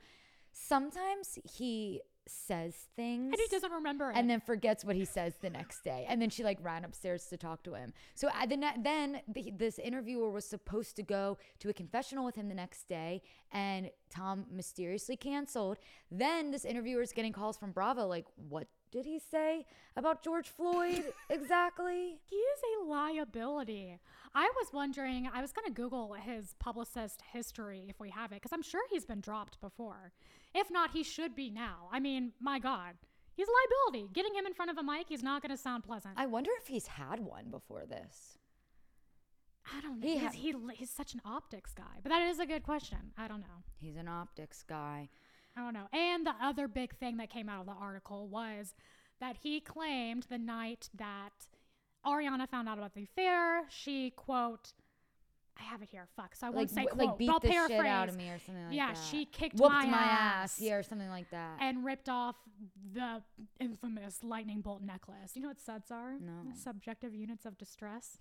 [0.51, 4.15] sometimes he says things and he doesn't remember it.
[4.15, 6.05] and then forgets what he says the next day.
[6.07, 7.93] And then she like ran upstairs to talk to him.
[8.15, 12.25] So uh, the ne- then the, this interviewer was supposed to go to a confessional
[12.25, 15.79] with him the next day, and Tom mysteriously canceled.
[16.11, 19.65] Then this interviewer is getting calls from Bravo, like, what did he say
[19.97, 22.19] about George Floyd exactly?
[22.29, 23.97] He is a liability.
[24.35, 28.35] I was wondering, I was going to Google his publicist history if we have it,
[28.35, 30.13] because I'm sure he's been dropped before.
[30.53, 31.89] If not, he should be now.
[31.91, 32.93] I mean, my God.
[33.35, 34.13] He's a liability.
[34.13, 36.13] Getting him in front of a mic, he's not going to sound pleasant.
[36.15, 38.37] I wonder if he's had one before this.
[39.75, 40.07] I don't know.
[40.07, 41.99] He he's, ha- he, he's such an optics guy.
[42.03, 42.99] But that is a good question.
[43.17, 43.63] I don't know.
[43.79, 45.09] He's an optics guy.
[45.55, 45.87] I don't know.
[45.93, 48.73] And the other big thing that came out of the article was
[49.19, 51.29] that he claimed the night that
[52.05, 54.73] Ariana found out about the affair, she quote,
[55.59, 56.07] I have it here.
[56.15, 56.35] Fuck.
[56.35, 56.97] So I Like, won't say quote.
[56.97, 57.77] like beat I'll the paraphrase.
[57.79, 58.97] shit out of me or something like yeah, that.
[58.97, 60.57] Yeah, she kicked Whooped my, my ass.
[60.57, 60.59] ass.
[60.59, 61.57] Yeah, or something like that.
[61.61, 62.35] And ripped off
[62.91, 63.21] the
[63.59, 65.35] infamous lightning bolt necklace.
[65.35, 66.13] You know what SUDs are?
[66.19, 66.51] No.
[66.55, 68.17] Subjective units of distress.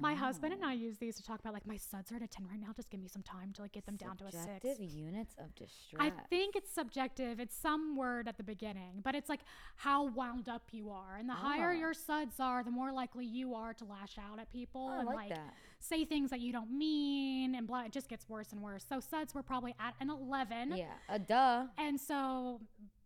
[0.00, 2.26] My husband and I use these to talk about like my suds are at a
[2.26, 2.68] 10 right now.
[2.74, 4.44] Just give me some time to like get them down to a six.
[4.44, 6.00] Subjective units of distress.
[6.00, 7.40] I think it's subjective.
[7.40, 9.40] It's some word at the beginning, but it's like
[9.76, 11.16] how wound up you are.
[11.18, 11.72] And the higher Oh.
[11.72, 15.06] your suds are, the more likely you are to lash out at people Oh, and
[15.06, 15.38] like like
[15.78, 17.84] say things that you don't mean and blah.
[17.84, 18.84] It just gets worse and worse.
[18.88, 20.76] So suds were probably at an 11.
[20.76, 21.66] Yeah, a duh.
[21.78, 22.60] And so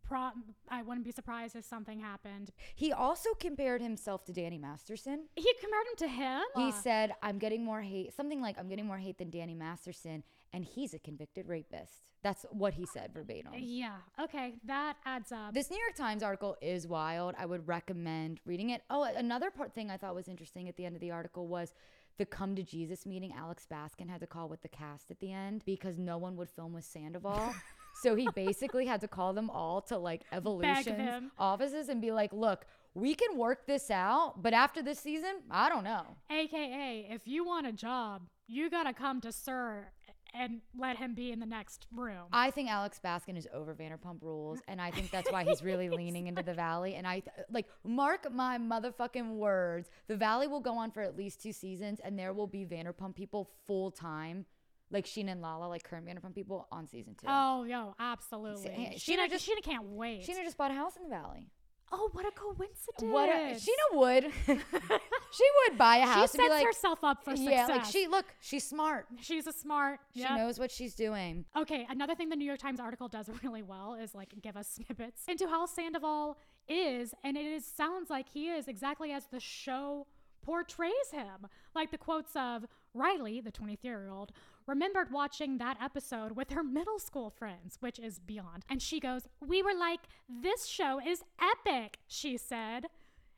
[0.05, 0.31] pro-
[0.69, 2.51] I wouldn't be surprised if something happened.
[2.75, 5.27] He also compared himself to Danny Masterson.
[5.37, 6.43] He compared him to him.
[6.57, 10.23] He said, I'm getting more hate, something like, I'm getting more hate than Danny Masterson,
[10.53, 12.03] and he's a convicted rapist.
[12.23, 13.53] That's what he said verbatim.
[13.55, 13.97] yeah.
[14.19, 14.55] Okay.
[14.65, 15.53] That adds up.
[15.53, 17.35] This New York Times article is wild.
[17.39, 18.83] I would recommend reading it.
[18.89, 21.75] Oh, another part thing I thought was interesting at the end of the article was
[22.17, 23.35] the come to Jesus meeting.
[23.37, 26.49] Alex Baskin had to call with the cast at the end because no one would
[26.49, 27.53] film with Sandoval.
[28.03, 31.31] so he basically had to call them all to like Evolution's them.
[31.39, 35.69] offices and be like, look, we can work this out, but after this season, I
[35.69, 36.17] don't know.
[36.31, 39.91] AKA, if you want a job, you got to come to SUR
[40.35, 42.25] and let him be in the next room.
[42.33, 45.89] I think Alex Baskin is over Vanderpump Rules, and I think that's why he's really
[46.01, 46.97] leaning into the Valley.
[46.97, 51.41] And I like mark my motherfucking words: the Valley will go on for at least
[51.41, 54.45] two seasons, and there will be Vanderpump people full time,
[54.91, 57.27] like Scheana and Lala, like current Vanderpump people on season two.
[57.29, 58.69] Oh, yo, absolutely.
[58.69, 60.23] Scheana Scheana, just- Scheana can't wait.
[60.27, 61.49] Scheana just bought a house in the Valley.
[61.93, 63.03] oh, what a coincidence.
[63.03, 66.33] What a, Scheana would, she would buy a house.
[66.33, 67.69] She sets and be like, herself up for success.
[67.69, 69.07] yeah, like she look, she's smart.
[69.21, 70.01] She's a smart.
[70.13, 70.37] She yep.
[70.37, 71.45] knows what she's doing.
[71.57, 74.69] Okay, another thing the New York Times article does really well is like give us
[74.69, 79.41] snippets into how Sandoval is, and it is sounds like he is exactly as the
[79.41, 80.07] show
[80.43, 81.47] portrays him.
[81.75, 84.33] Like the quotes of Riley, the 23 year old,
[84.67, 88.65] remembered watching that episode with her middle school friends, which is beyond.
[88.69, 92.87] And she goes, We were like, this show is epic, she said.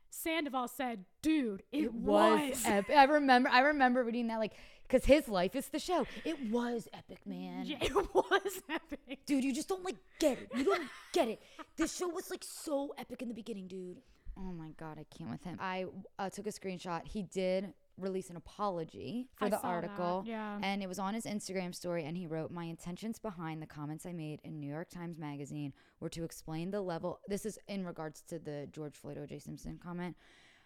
[0.09, 2.63] Sandoval said, Dude, it, was.
[2.65, 2.95] epic.
[2.95, 3.49] I remember.
[3.49, 4.53] I remember reading that, like,
[4.87, 6.07] because his life is the show.
[6.23, 7.65] It was epic, man.
[7.65, 9.19] Yeah, it was epic.
[9.25, 10.49] Dude, you just don't like get it.
[10.55, 11.41] You don't get it.
[11.75, 13.97] This show was like so epic in the beginning, dude.
[14.37, 15.57] Oh my god, I can't with him.
[15.59, 15.85] I
[16.19, 17.05] uh, took a screenshot.
[17.07, 20.59] He did release an apology for I the saw that, article, yeah.
[20.61, 22.05] and it was on his Instagram story.
[22.05, 25.73] And he wrote, "My intentions behind the comments I made in New York Times Magazine
[25.99, 27.19] were to explain the level.
[27.27, 29.39] This is in regards to the George Floyd O.J.
[29.39, 30.15] Simpson comment."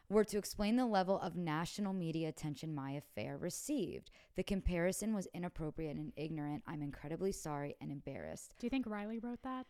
[0.10, 4.12] Were to explain the level of national media attention my affair received.
[4.36, 6.64] The comparison was inappropriate and ignorant.
[6.68, 8.56] I'm incredibly sorry and embarrassed.
[8.60, 9.68] Do you think Riley wrote that?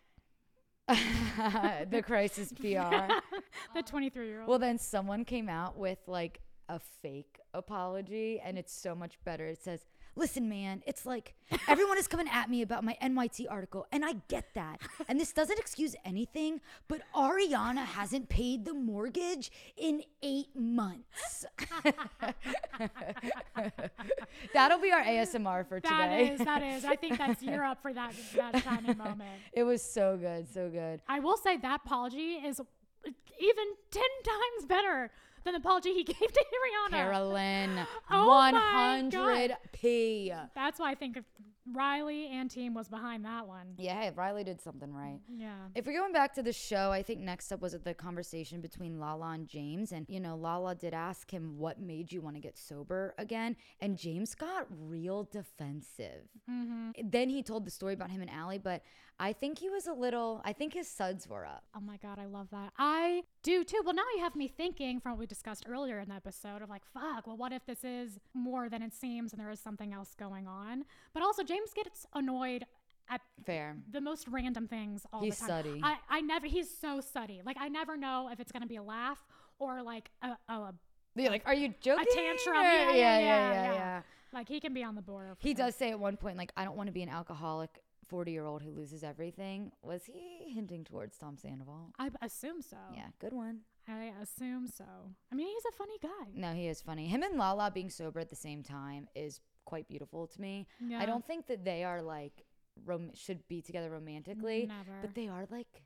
[1.92, 2.64] the crisis PR.
[3.76, 4.50] the 23 year old.
[4.50, 9.46] Well, then someone came out with like a fake apology, and it's so much better.
[9.48, 9.86] It says,
[10.16, 11.36] Listen, man, it's like
[11.70, 14.82] everyone is coming at me about my NYT article, and I get that.
[15.08, 16.60] And this doesn't excuse anything,
[16.90, 21.46] but Ariana hasn't paid the mortgage in eight months.
[24.54, 26.32] That'll be our ASMR for That today.
[26.34, 26.84] is, that is.
[26.84, 29.30] I think that's you're up for that that shining moment.
[29.54, 31.00] it was so good, so good.
[31.08, 32.60] I will say that apology is
[33.40, 35.10] even ten times better
[35.44, 36.46] than the apology he gave to
[36.90, 36.92] Ariana.
[36.92, 37.80] Carolyn,
[38.12, 40.34] Oh my 100 P.
[40.56, 41.26] That's why I think if
[41.74, 43.76] Riley and team was behind that one.
[43.78, 45.20] Yeah, hey, Riley did something right.
[45.30, 45.54] Yeah.
[45.76, 49.00] If we're going back to the show, I think next up was the conversation between
[49.00, 49.92] Lala and James.
[49.92, 53.56] And, you know, Lala did ask him what made you want to get sober again.
[53.80, 56.28] And James got real defensive.
[56.50, 57.10] Mm-hmm.
[57.10, 58.82] Then he told the story about him and Ally, but
[59.22, 61.64] I think he was a little, I think his suds were up.
[61.76, 62.74] Oh my god, I love that.
[62.80, 63.80] I do too.
[63.86, 66.70] Well, now you have me thinking from what we discussed earlier in the episode of
[66.70, 69.94] like, fuck, well, what if this is more than it seems and there is something
[69.94, 70.86] else going on?
[71.14, 72.66] But also, James gets annoyed
[73.10, 73.76] at Fair.
[73.92, 75.64] the most random things all He's the time.
[75.66, 75.82] suddy.
[75.84, 77.42] I, I never, he's so suddy.
[77.46, 79.24] Like, I never know if it's going to be a laugh
[79.60, 80.74] or like a, a,
[81.16, 82.06] You're like, are you joking?
[82.12, 82.56] A tantrum.
[82.58, 84.02] Or- Yeah, yeah, yeah, yeah, yeah.
[84.34, 85.36] like he can be on the border.
[85.40, 87.70] He does say at one point, like, I don't want to be an alcoholic
[88.12, 89.72] 40 year old who loses everything.
[89.82, 91.94] Was he hinting towards Tom Sandoval?
[91.98, 92.76] I assume so.
[92.94, 93.62] Yeah, good one.
[93.88, 94.84] I assume so.
[95.32, 96.32] I mean, he's a funny guy.
[96.36, 97.08] No, he is funny.
[97.08, 100.68] Him and Lala being sober at the same time is quite beautiful to me.
[100.86, 101.00] Yeah.
[101.00, 102.44] I don't think that they are like
[102.86, 105.00] rom- should be together romantically, Never.
[105.02, 105.84] but they are like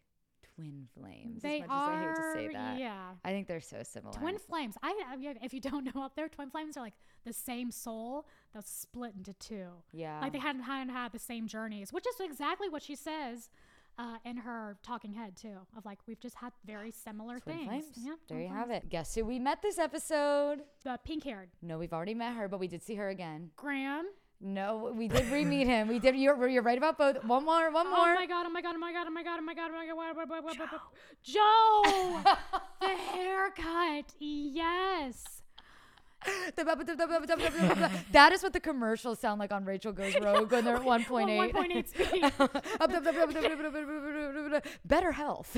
[0.56, 1.42] twin flames.
[1.42, 1.94] They as much are.
[1.94, 2.80] as I hate to say that.
[2.80, 3.12] Yeah.
[3.24, 4.14] I think they're so similar.
[4.14, 4.76] Twin flames.
[4.84, 6.94] I, I mean, if you don't know out there, twin flames are like
[7.26, 9.68] the same soul that's split into two.
[9.92, 10.20] Yeah.
[10.22, 13.50] Like they hadn't, hadn't had the same journeys, which is exactly what she says
[13.98, 15.58] uh, in her talking head too.
[15.78, 17.68] Of like we've just had very similar Twin things.
[17.68, 17.86] flames.
[17.98, 18.90] Yeah, there you have it.
[18.90, 20.62] Guess who we met this episode?
[20.84, 23.52] The pink haired No, we've already met her, but we did see her again.
[23.56, 24.06] Graham.
[24.42, 25.88] No, we did re-meet him.
[25.88, 26.16] We did.
[26.16, 27.24] You're, you're right about both.
[27.24, 27.72] One more.
[27.72, 28.10] One more.
[28.10, 28.46] Oh my god!
[28.46, 28.76] Oh my god!
[28.76, 29.08] Oh my god!
[29.08, 29.40] Oh my god!
[29.40, 29.72] Oh my god!
[29.72, 30.44] Oh my god!
[30.44, 30.82] What-
[31.24, 32.22] Jo,
[32.82, 34.14] the haircut.
[34.20, 35.24] Yes.
[38.12, 41.54] that is what the commercials sound like on Rachel Goes Rogue when they're at 1.8.
[41.54, 42.32] 1.8 speed.
[44.86, 45.58] Better health.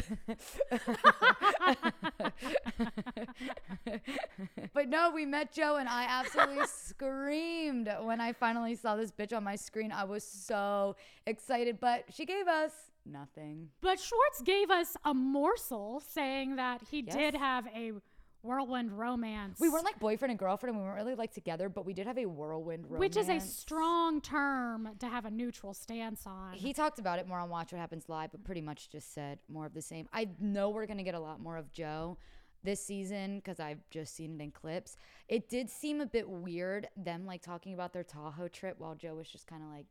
[4.73, 9.35] but no, we met Jo and I absolutely screamed when I finally saw this bitch
[9.35, 9.91] on my screen.
[9.91, 10.95] I was so
[11.25, 12.71] excited, but she gave us
[13.05, 13.69] nothing.
[13.81, 17.15] But Schwartz gave us a morsel saying that he Yes.
[17.15, 17.93] did have a
[18.41, 19.59] whirlwind romance.
[19.59, 22.07] We weren't like boyfriend and girlfriend, and we weren't really like together, but we did
[22.07, 22.99] have a whirlwind romance.
[22.99, 26.53] which is a strong term to have a neutral stance on.
[26.53, 29.39] He talked about it more on Watch What Happens Live, but pretty much just said
[29.49, 30.07] more of the same.
[30.13, 32.17] I know we're going to get a lot more of Jo
[32.63, 34.97] this season because I've just seen it in clips.
[35.27, 39.15] It did seem a bit weird, them like talking about their Tahoe trip while Jo
[39.15, 39.85] was just kind of like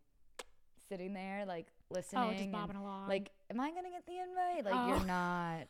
[0.89, 2.23] sitting there, like listening.
[2.25, 3.09] oh, just and, bobbing along.
[3.09, 4.65] Like, am I going to get the invite?
[4.65, 4.89] Like, Oh.
[4.97, 5.67] you're not.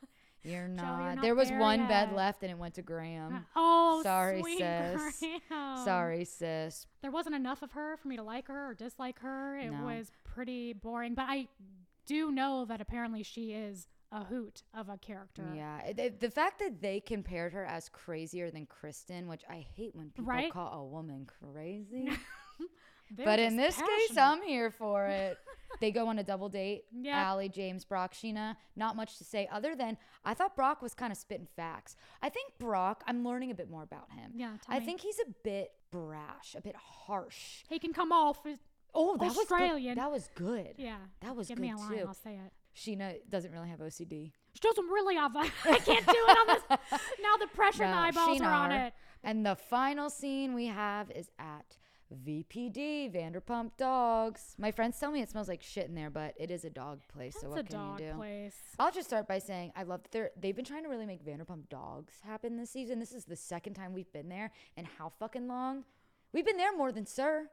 [0.46, 1.16] You're not.
[1.16, 3.44] not There was there one bed left and it went to Graham.
[3.56, 4.58] oh, sorry, sis.
[5.48, 5.84] Graham.
[5.84, 6.86] Sorry, sis.
[7.02, 9.56] There wasn't enough of her for me to like her or dislike her.
[9.58, 9.84] It No.
[9.84, 11.14] was pretty boring.
[11.14, 11.48] But I
[12.06, 15.42] do know that apparently she is a hoot of a character.
[15.54, 19.42] Yeah, eh, it- it- the fact that they compared her as crazier than Kristen, which
[19.50, 20.52] I hate when people Right?
[20.52, 22.08] call a woman crazy.
[23.24, 24.16] But in this case.
[24.18, 25.38] I'm here for it.
[25.80, 26.84] They go on a double date.
[26.98, 27.14] Yep.
[27.14, 28.56] Ally, James, Brock, Scheana.
[28.76, 31.94] Not much to say other than I thought Brock was kind of spitting facts.
[32.22, 34.32] I think Brock, I'm learning a bit more about him.
[34.34, 34.84] Yeah, I me.
[34.86, 37.64] think he's a bit brash, a bit harsh.
[37.68, 38.44] he can come off.
[38.46, 38.58] as-
[38.98, 39.96] Oh, that Australian.
[39.98, 39.98] was good.
[39.98, 40.74] That was good.
[40.78, 40.96] Yeah.
[41.20, 41.90] That was Give good me a line.
[41.98, 42.04] too.
[42.08, 42.52] I'll say it.
[42.74, 44.32] Scheana doesn't really have OCD.
[44.54, 45.36] She doesn't really have.
[45.36, 45.48] I
[45.78, 46.62] can't do it on this.
[47.22, 48.94] Now the pressure and the No, eyeballs are on it.
[49.22, 51.76] And the final scene we have is at
[52.14, 54.54] VPD, Vanderpump Dogs.
[54.58, 57.00] My friends tell me it smells like shit in there, but it is a dog
[57.08, 57.36] place.
[57.40, 58.16] so what can you do?
[58.16, 58.56] place.
[58.78, 62.14] I'll just start by saying I love they've been trying to really make Vanderpump Dogs
[62.24, 62.98] happen this season.
[62.98, 65.84] This is the second time we've been there, and how fucking long?
[66.32, 67.46] We've been there more than SUR.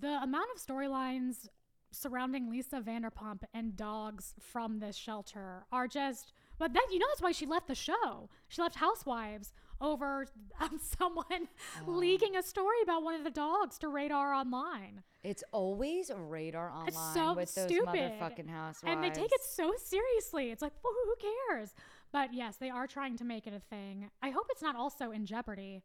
[0.00, 1.48] The amount of storylines
[1.90, 6.32] surrounding Lisa Vanderpump and dogs from this shelter are just.
[6.58, 8.28] But that you know that's why she left the show.
[8.48, 10.26] She left Housewives over
[10.60, 11.48] um, someone
[11.86, 11.90] Oh.
[11.90, 15.02] leaking a story about one of the dogs to Radar Online.
[15.22, 17.88] It's always radar online It's so with those stupid.
[17.94, 18.82] motherfucking housewives.
[18.94, 20.50] And they take it so seriously.
[20.50, 21.14] It's like, well, who
[21.48, 21.74] cares?
[22.12, 24.10] But yes, they are trying to make it a thing.
[24.22, 25.82] I hope it's not also in jeopardy,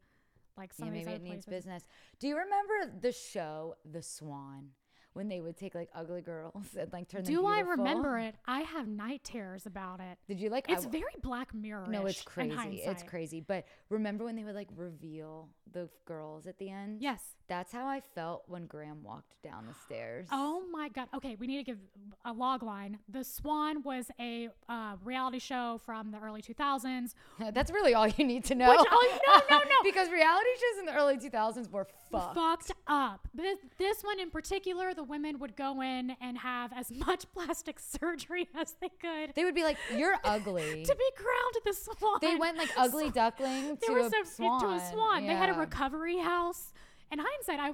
[0.57, 1.83] like some Yeah, maybe it needs business.
[2.19, 4.71] Do you remember the show The Swan?
[5.19, 8.17] When they would take like ugly girls and like turn them into Do I remember
[8.19, 8.35] it?
[8.47, 10.17] I have night terrors about it.
[10.29, 10.69] Did you like?
[10.69, 11.87] I It's w- very Black Mirror.
[11.89, 12.81] no, it's crazy.
[12.85, 13.41] It's crazy.
[13.41, 17.01] But remember when they would like reveal the girls at the end?
[17.01, 17.19] Yes.
[17.49, 20.27] That's how I felt when Graham walked down the stairs.
[20.31, 21.07] Oh my God.
[21.15, 21.79] Okay, we need to give
[22.23, 22.99] a log line.
[23.09, 27.13] The Swan was a uh, reality show from the early 2000s.
[27.53, 28.69] That's really all you need to know.
[28.69, 29.75] Which- oh, no, no, no.
[29.83, 32.35] because reality shows in the early 2000s were fucked.
[32.35, 33.27] Fucked up.
[33.33, 37.79] This, this one in particular, the women would go in and have as much plastic
[37.79, 42.19] surgery as they could They would be like, "You're ugly." to be crowned the Swan.
[42.21, 44.61] they went like ugly So- duckling they to were a so swan.
[44.61, 45.27] to a swan.
[45.27, 46.71] They had a recovery house.
[47.11, 47.71] In hindsight, I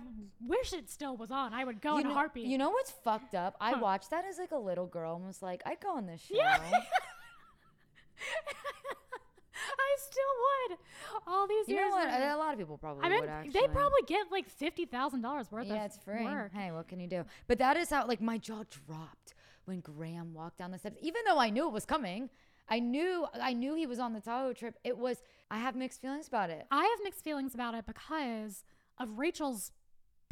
[0.48, 1.54] wish it still was on.
[1.54, 2.46] I would go You in know, a heartbeat.
[2.48, 3.56] you know what's fucked up?
[3.60, 3.80] I Huh.
[3.82, 6.36] watched that as like a little girl and was like, I'd go on this show.
[6.36, 6.58] Yeah.
[9.96, 10.78] I still would.
[11.28, 11.86] All these You years.
[11.86, 12.08] You know what?
[12.12, 12.30] later.
[12.34, 13.52] A lot of people probably I mean, would actually.
[13.62, 16.24] they probably get like fifty thousand dollars worth Yeah, of it's free.
[16.24, 16.52] work.
[16.54, 17.24] Hey, what can you do?
[17.48, 19.34] But that is how like my jaw dropped
[19.66, 20.98] when Graham walked down the steps.
[21.02, 22.30] Even though I knew it was coming,
[22.70, 24.76] I knew I knew he was on the Tahoe trip.
[24.84, 26.66] It was I have mixed feelings about it.
[26.72, 28.64] I have mixed feelings about it because
[29.00, 29.72] of Rachel's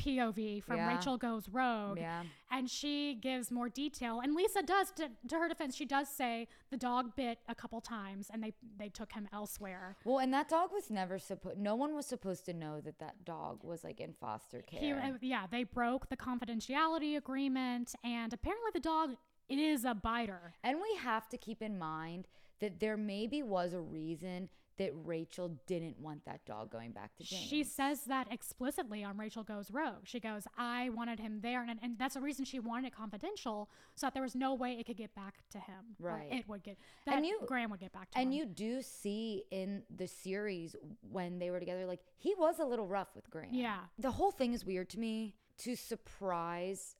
[0.04, 0.96] POV from Yeah.
[0.96, 1.98] Rachel Goes Rogue.
[1.98, 2.24] Yeah.
[2.52, 4.20] And she gives more detail.
[4.22, 7.82] And Lisa does, to, to her defense, she does say the dog bit a couple
[7.82, 9.96] times and they, they took him elsewhere.
[10.06, 11.58] Well, and that dog was never supposed.
[11.58, 14.80] No one was supposed to know that that dog was like in foster care.
[14.80, 17.94] He, uh, yeah, they broke the confidentiality agreement.
[18.04, 19.16] And apparently the dog
[19.50, 20.54] is a biter.
[20.64, 22.28] And we have to keep in mind
[22.60, 27.24] that there maybe was a reason that Rachel didn't want that dog going back to
[27.24, 27.44] James.
[27.48, 30.06] She says that explicitly on Rachel Goes Rogue.
[30.06, 31.62] She goes, I wanted him there.
[31.64, 34.78] And, and that's the reason she wanted it confidential so that there was no way
[34.80, 35.96] it could get back to him.
[36.00, 36.28] Right.
[36.32, 38.24] It would get, that And you- Graham would get back to him.
[38.28, 40.76] and you do see in the series
[41.12, 43.54] when they were together, like he was a little rough with Graham.
[43.54, 43.78] Yeah.
[44.00, 46.96] The whole thing is weird to me to surprise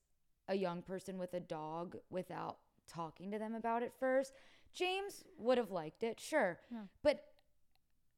[0.48, 2.58] a young person with a dog without
[2.88, 4.34] talking to them about it first.
[4.74, 6.60] James would have liked it, sure.
[6.72, 6.80] Yeah.
[7.04, 7.24] But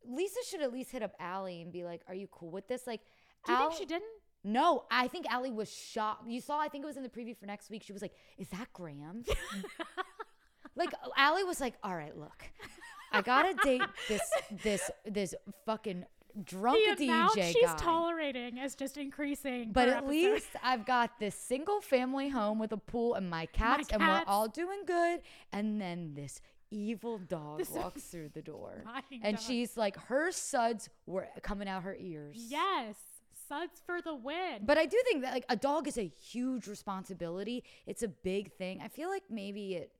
[0.10, 2.86] Lisa should at least hit up Ally and be like, Are you cool with this?
[2.88, 3.01] Like,
[3.45, 4.10] Do you Al- think she didn't?
[4.43, 6.28] No, I think Ally was shocked.
[6.30, 7.82] You saw, I think it was in the preview for next week.
[7.84, 9.24] She was like, "Is that Graham?"
[10.76, 12.43] like Ally was like, "All right, look,
[13.12, 14.22] I gotta date this
[14.64, 15.34] this this
[15.66, 16.06] fucking
[16.43, 19.72] drunk the amount DJ she's guy." tolerating is just increasing.
[19.72, 20.10] but at episode.
[20.12, 24.24] least I've got this single family home with a pool and my cats, and we're
[24.28, 25.22] all doing good.
[25.51, 26.41] And then this
[26.72, 28.84] evil dog This walks through the door,
[29.24, 29.45] and dog.
[29.45, 32.36] she's like, her suds were coming out her ears.
[32.38, 32.95] yes,
[33.47, 34.59] suds for the win.
[34.63, 37.63] But I do think that like a dog is a huge responsibility.
[37.86, 38.82] It's a big thing.
[38.84, 39.91] I feel like maybe it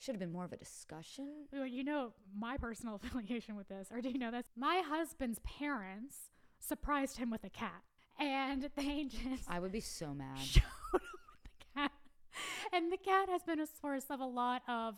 [0.00, 1.28] should have been more of a discussion.
[1.52, 4.46] Well, you know my personal affiliation with this, or do you know this?
[4.56, 6.16] My husband's parents
[6.60, 7.82] surprised him with a cat,
[8.18, 10.38] and they just I would be so mad.
[10.38, 11.02] showed him with
[11.44, 11.92] the cat,
[12.72, 14.94] and the cat has been a source of a lot of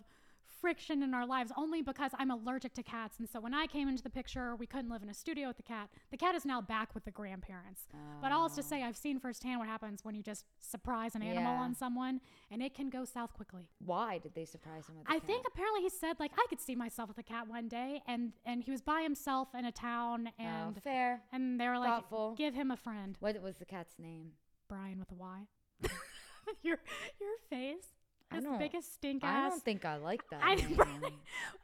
[0.61, 3.89] friction in our lives only because I'm allergic to cats and so when I came
[3.89, 6.45] into the picture we couldn't live in a studio with the cat the cat is
[6.45, 7.83] now back with the grandparents
[8.21, 8.65] but all is to oh.
[8.65, 11.61] say I've seen firsthand what happens when you just surprise an animal Yeah.
[11.63, 15.07] on someone and it can go south quickly Why did they surprise him with?
[15.07, 15.27] the I cat?
[15.27, 18.33] think apparently he said like I could see myself with a cat one day, and
[18.45, 21.23] and he was by himself in a town, Oh, and fair.
[21.33, 22.35] and they were like, Thoughtful.
[22.37, 24.33] give him a friend, What was the cat's name?
[24.69, 25.39] Brian with a Y.
[26.63, 26.79] your
[27.21, 27.87] your face,
[28.31, 30.41] I as don't- big as stink I don't think I like that.
[30.43, 30.79] I, name.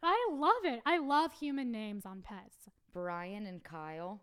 [0.02, 0.80] I love it.
[0.84, 2.56] I love human names on pets.
[2.92, 4.20] Brian and Kyle.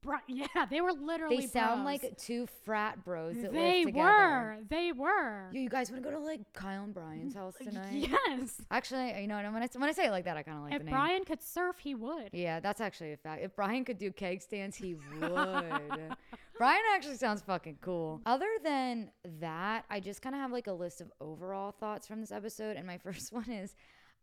[0.00, 1.38] Bri- yeah, they were literally.
[1.38, 2.02] They sound bros.
[2.02, 4.58] like two frat bros that they live together.
[4.70, 4.92] They were.
[4.92, 5.48] They were.
[5.52, 7.92] You, you guys want to go to like Kyle and Brian's house tonight?
[7.92, 8.60] Yes.
[8.70, 10.64] Actually, you know, what, when I when I say it like that, I kind of
[10.64, 10.94] like if the name.
[10.94, 12.28] If Brian could surf, he would.
[12.32, 13.42] Yeah, that's actually a fact.
[13.42, 16.16] If Brian could do keg stands, he would.
[16.58, 18.20] Brian actually sounds fucking cool.
[18.26, 22.20] Other than that, I just kind of have like a list of overall thoughts from
[22.20, 22.76] this episode.
[22.76, 23.74] And my first one is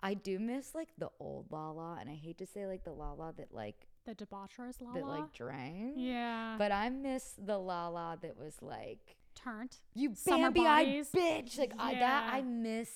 [0.04, 1.98] I do miss like the old Lala.
[2.00, 4.94] And I hate to say like the Lala that like, The debaucherous Lala.
[4.96, 5.94] that like drank.
[5.98, 6.56] yeah.
[6.58, 9.76] But I miss the Lala that was like, Turned.
[9.94, 11.58] you Bambi eyed bitch.
[11.58, 12.90] Like I, that I miss.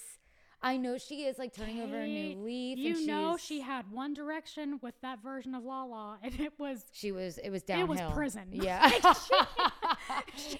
[0.61, 2.77] I know she is like turning over a new leaf.
[2.77, 7.11] You know she had one direction with that version of Lala, and it was She
[7.11, 7.37] was.
[7.37, 7.85] It was downhill.
[7.97, 8.47] It was prison.
[8.51, 8.91] Yeah.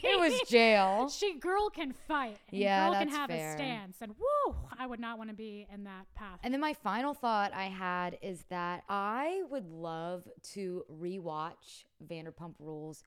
[0.04, 1.10] it was jail.
[1.14, 2.38] she girl can fight.
[2.52, 3.54] And Yeah, girl can that's have fair.
[3.54, 6.40] a stance, and woo, I would not want to be in that path.
[6.44, 12.56] And then my final thought I had is that I would love to rewatch Vanderpump
[12.60, 13.04] Rules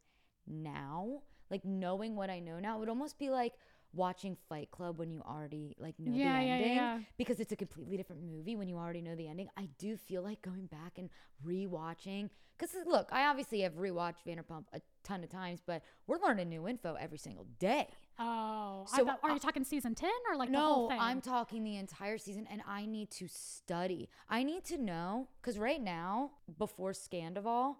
[0.46, 1.22] now.
[1.50, 3.52] Like knowing what I know now, it would almost be like
[3.94, 6.98] watching Fight Club when you already like know Yeah, the ending yeah.
[7.18, 9.48] because it's a completely different movie when you already know the ending.
[9.56, 11.10] I do feel like going back and
[11.46, 16.48] rewatching because look, I obviously have rewatched Vanderpump a ton of times, but we're learning
[16.48, 17.88] new info every single day.
[18.18, 21.00] Oh, I So, thought- are you talking season ten or like the whole No, thing?
[21.00, 24.08] I'm talking the entire season, and I need to study.
[24.28, 27.76] I need to know because right now, before Scandoval,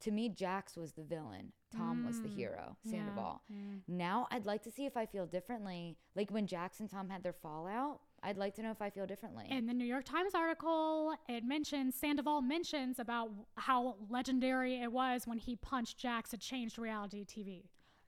[0.00, 1.52] to me, Jax was the villain.
[1.76, 2.76] Tom was the hero.
[2.86, 3.42] Mm, yeah, Sandoval.
[3.52, 3.80] mm.
[3.88, 5.96] Now, I'd like to see if I feel differently.
[6.14, 9.06] Like when Jax and Tom had their fallout, I'd like to know if I feel
[9.06, 9.46] differently.
[9.50, 15.26] In the New York Times article, it mentions Sandoval mentions about how legendary it was
[15.26, 16.32] when he punched Jax.
[16.32, 17.64] It changed reality TV.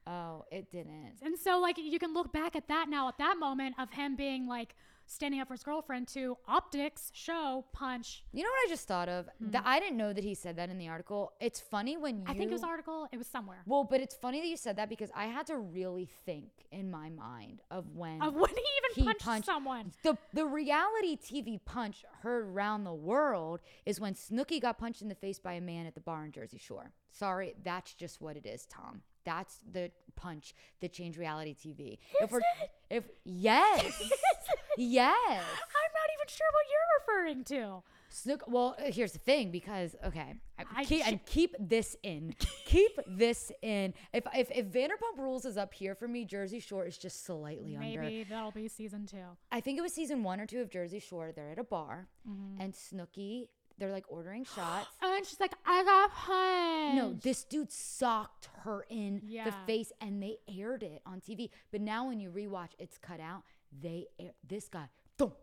[0.06, 1.16] oh, it didn't.
[1.22, 4.16] And so, like, you can look back at that now, at that moment of him
[4.16, 4.74] being like
[5.06, 8.24] standing up for his girlfriend to optics, show, punch.
[8.32, 9.28] You know what I just thought of?
[9.42, 9.50] Hmm.
[9.50, 11.32] That I didn't know that he said that in the article.
[11.40, 12.24] It's funny when you.
[12.26, 13.06] I think it was article.
[13.12, 15.56] It was somewhere Well, but it's funny that you said that because I had to
[15.58, 19.92] really think in my mind of when of when he even he punched, punched- someone.
[20.02, 25.08] the the reality TV punch heard around the world is when Snooki got punched in
[25.08, 26.92] the face by a man at the bar in Jersey Shore.
[27.12, 29.02] Sorry, that's just what it is, Tom.
[29.26, 31.98] That's the punch that changed reality TV.
[32.22, 32.40] if we're
[32.88, 33.84] if yes.
[34.78, 35.12] yes.
[35.20, 37.82] I'm not even sure what you're referring to.
[38.08, 38.44] Snook.
[38.46, 40.34] Well, uh, here's the thing, because okay,
[40.74, 42.34] I, keep, sh- and keep this in.
[42.64, 43.92] keep this in.
[44.14, 47.76] If if if Vanderpump Rules is up here for me, Jersey Shore is just slightly
[47.76, 48.00] under.
[48.02, 49.18] Maybe that'll be season two.
[49.52, 51.32] I think it was season one or two of Jersey Shore.
[51.34, 52.60] They're at a bar, Mm-hmm.
[52.60, 53.48] and Snooki,
[53.78, 54.88] they're like ordering shots.
[55.02, 56.96] And she's like, I got punched.
[56.96, 61.50] No, this dude socked her in the face, and they aired it on TV.
[61.70, 63.42] But now, when you rewatch, it's cut out.
[63.78, 65.34] They air, this guy thump,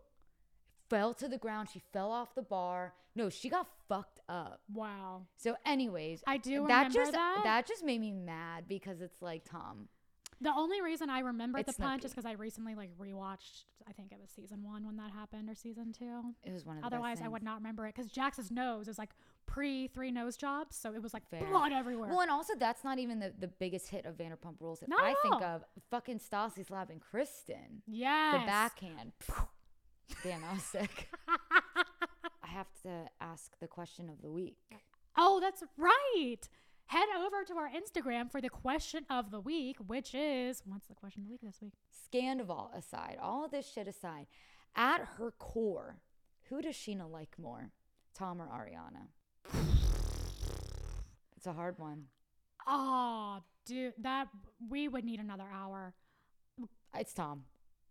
[0.88, 1.68] fell to the ground.
[1.72, 2.94] She fell off the bar.
[3.16, 4.60] No, she got fucked up.
[4.72, 5.26] Wow.
[5.36, 7.64] So, anyways, I do that just that.
[7.66, 9.88] just made me mad because it's like Tom.
[10.40, 13.64] The only reason I remember It's the punch is because I recently like rewatched.
[13.88, 16.22] I think it was season one when that happened, or season two.
[16.42, 18.88] It was one of the Otherwise, best I would not remember it because Jax's nose
[18.88, 19.10] is like
[19.46, 21.44] pre three nose jobs, so it was like Fair.
[21.46, 22.10] blood everywhere.
[22.10, 25.04] Well, and also that's not even the, the biggest hit of Vanderpump Rules that Not
[25.04, 25.42] I at think all.
[25.42, 25.64] of.
[25.90, 27.82] Fucking Stassi slapping Kristen.
[27.86, 28.34] yes.
[28.34, 29.12] The backhand.
[30.22, 31.08] Damn, I was sick.
[31.28, 34.58] I have to ask the question of the week.
[35.16, 36.48] Oh, that's right.
[36.86, 40.94] Head over to our Instagram for the question of the week, which is what's the
[40.94, 41.72] question of the week this week?
[42.12, 44.26] Scandoval aside, all of this shit aside,
[44.76, 45.96] at her core,
[46.48, 47.70] who does Scheana like more,
[48.14, 49.08] Tom or Ariana?
[51.36, 52.04] It's a hard one.
[52.66, 54.28] Oh, dude, that
[54.68, 55.94] we would need another hour.
[56.96, 57.44] It's Tom.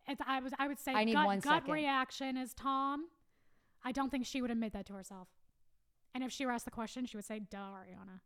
[0.08, 1.74] It's, I was I would say I need gut, one gut second.
[1.74, 3.06] reaction is Tom.
[3.84, 5.28] I don't think she would admit that to herself.
[6.14, 8.20] And if she were asked the question, she would say, "Duh, Ariana."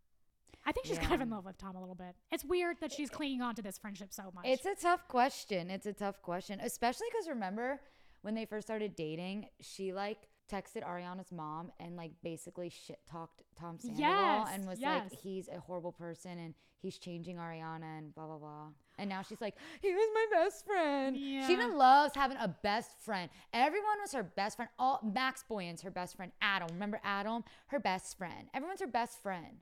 [0.66, 2.16] I think she's kind of in love with Tom a little bit.
[2.32, 4.46] It's weird that she's clinging on to this friendship so much.
[4.46, 5.70] It's a tough question.
[5.70, 7.80] It's a tough question, especially because remember
[8.22, 13.44] when they first started dating, she like texted Ariana's mom and like basically shit talked
[13.60, 15.10] Tom Sandoval Yes, and was yes.
[15.10, 18.68] like, he's a horrible person and he's changing Ariana and blah blah blah.
[18.98, 21.16] And now she's like, he was my best friend.
[21.16, 21.50] Yeah.
[21.50, 23.30] even loves having a best friend.
[23.54, 24.70] Everyone was her best friend.
[24.80, 26.32] All Max Boyens's her best friend.
[26.42, 27.44] Adam, remember Adam?
[27.68, 28.50] Her best friend.
[28.54, 29.58] Everyone's her best friend.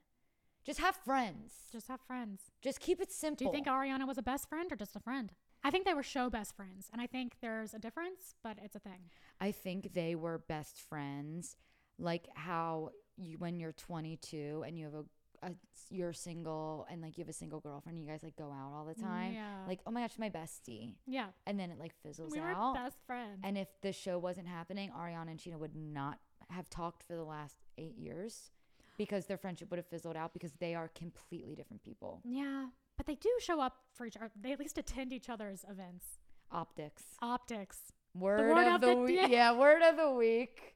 [0.66, 1.52] Just have friends.
[1.72, 2.42] Just, have friends.
[2.60, 3.36] Just keep it simple.
[3.38, 5.30] Do you think Ariana was a best friend or just a friend?
[5.62, 8.74] I think they were show best friends, and I think there's a difference, but it's
[8.74, 9.10] a thing.
[9.40, 11.56] I think they were best friends,
[11.98, 15.04] like how you when you're 22 and you have a,
[15.46, 15.50] a
[15.90, 18.84] you're single and like you have a single girlfriend, you guys like go out all
[18.84, 19.34] the time.
[19.34, 19.64] Yeah.
[19.66, 22.74] Like oh my gosh, my bestie, Yeah, and then it like fizzles we were out.
[22.74, 23.40] best friends.
[23.42, 26.18] And if the show wasn't happening, Ariana and Scheana would not
[26.50, 28.50] have talked for the last eight years
[28.96, 32.20] because their friendship would have fizzled out because they are completely different people.
[32.24, 32.66] yeah,
[32.96, 34.30] but they do show up for each other.
[34.40, 36.06] They at least attend each other's events.
[36.50, 37.02] Optics.
[37.20, 37.78] Optics.
[38.14, 39.20] Word, word of, of the, the week.
[39.20, 39.28] day.
[39.30, 40.74] Yeah, word of the week.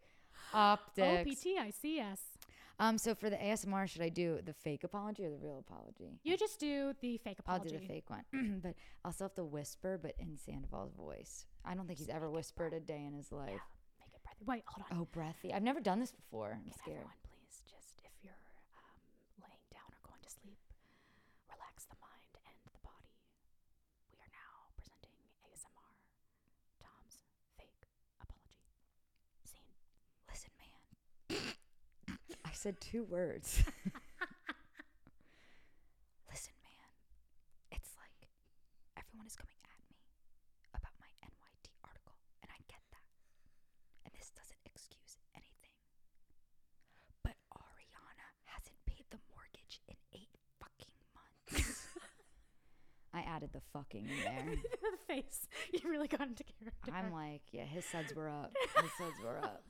[0.53, 1.31] Optics.
[1.31, 2.19] OPTICS.
[2.79, 6.19] Um, so for the ASMR, should I do the fake apology or the real apology?
[6.23, 7.67] You just do the fake apology.
[7.67, 11.45] I'll do the fake one, but I'll still have to whisper, but in Sandoval's voice.
[11.65, 13.61] I don't think he's ever whispered a day in his life.
[14.01, 14.45] Make it breathy.
[14.47, 14.99] Wait, hold on.
[14.99, 15.53] Oh, breathy!
[15.53, 16.57] I've never done this before.
[16.57, 17.05] I'm scared.
[17.05, 18.33] everyone please just, if you're
[18.81, 18.97] um,
[19.45, 20.57] laying down or going to sleep,
[21.53, 23.13] relax the mind and the body.
[24.09, 25.93] We are now presenting ASMR,
[26.81, 27.29] Tom's
[27.61, 27.85] fake
[28.25, 28.57] apology.
[29.45, 29.77] Scene.
[30.33, 30.81] Listen, man.
[32.45, 33.65] I said two words.
[36.29, 36.93] Listen, man.
[37.73, 38.29] It's like
[39.01, 39.97] everyone is coming at me
[40.77, 43.09] about my NYT article, and I get that.
[44.05, 45.73] And this doesn't excuse anything.
[47.25, 51.89] But Ariana hasn't paid the mortgage in eight fucking months.
[53.17, 54.61] I added the fucking in there.
[54.85, 55.49] the face.
[55.73, 56.93] You really got into character.
[56.93, 58.53] I'm like, yeah, his suds were up.
[58.77, 59.65] His suds were up.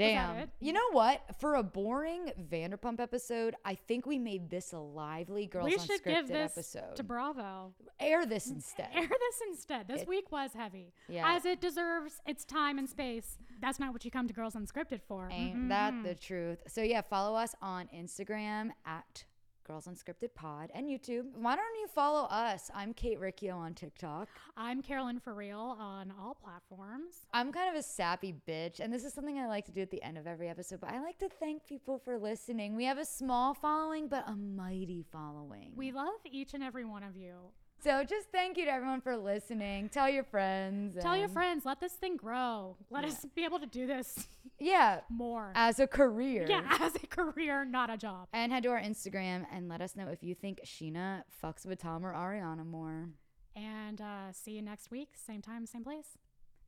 [0.00, 0.50] That Damn.
[0.60, 1.22] You know what?
[1.38, 5.86] For a boring Vanderpump episode, I think we made this a lively Girls we Unscripted
[5.86, 6.96] should give this episode.
[6.96, 7.72] to Bravo.
[7.98, 8.88] Air this instead.
[8.94, 9.88] Air this instead.
[9.88, 10.92] This It- week was heavy.
[11.08, 11.34] Yeah.
[11.34, 13.38] As it deserves its time and space.
[13.60, 15.28] That's not what you come to Girls Unscripted for.
[15.30, 16.02] Ain't that Mhm.
[16.04, 16.62] the truth?
[16.66, 19.24] So yeah, follow us on Instagram at
[19.70, 21.26] Girls Unscripted Pod and YouTube.
[21.36, 22.72] Why don't you follow us?
[22.74, 24.28] I'm Kate Riccio on TikTok.
[24.56, 27.24] I'm Carolyn for real on all platforms.
[27.32, 29.92] I'm kind of a sappy bitch, and this is something I like to do at
[29.92, 30.80] the end of every episode.
[30.80, 32.74] But I like to thank people for listening.
[32.74, 35.70] We have a small following, but a mighty following.
[35.76, 37.34] We love each and every one of you.
[37.82, 39.88] So just thank you to everyone for listening.
[39.88, 40.96] Tell your friends.
[41.00, 42.76] Tell your friends, let this thing grow.
[42.90, 44.28] Let us be able to do this
[44.58, 45.52] Yeah, more.
[45.54, 46.44] as a career.
[46.46, 48.28] yeah, as a career, not a job.
[48.34, 51.78] And head to our Instagram and let us know if you think Scheana fucks with
[51.80, 53.08] Tom or Ariana more.
[53.56, 56.18] And uh, see you next week, same time, same place.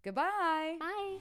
[0.03, 0.77] Goodbye.
[0.81, 1.19] Bye.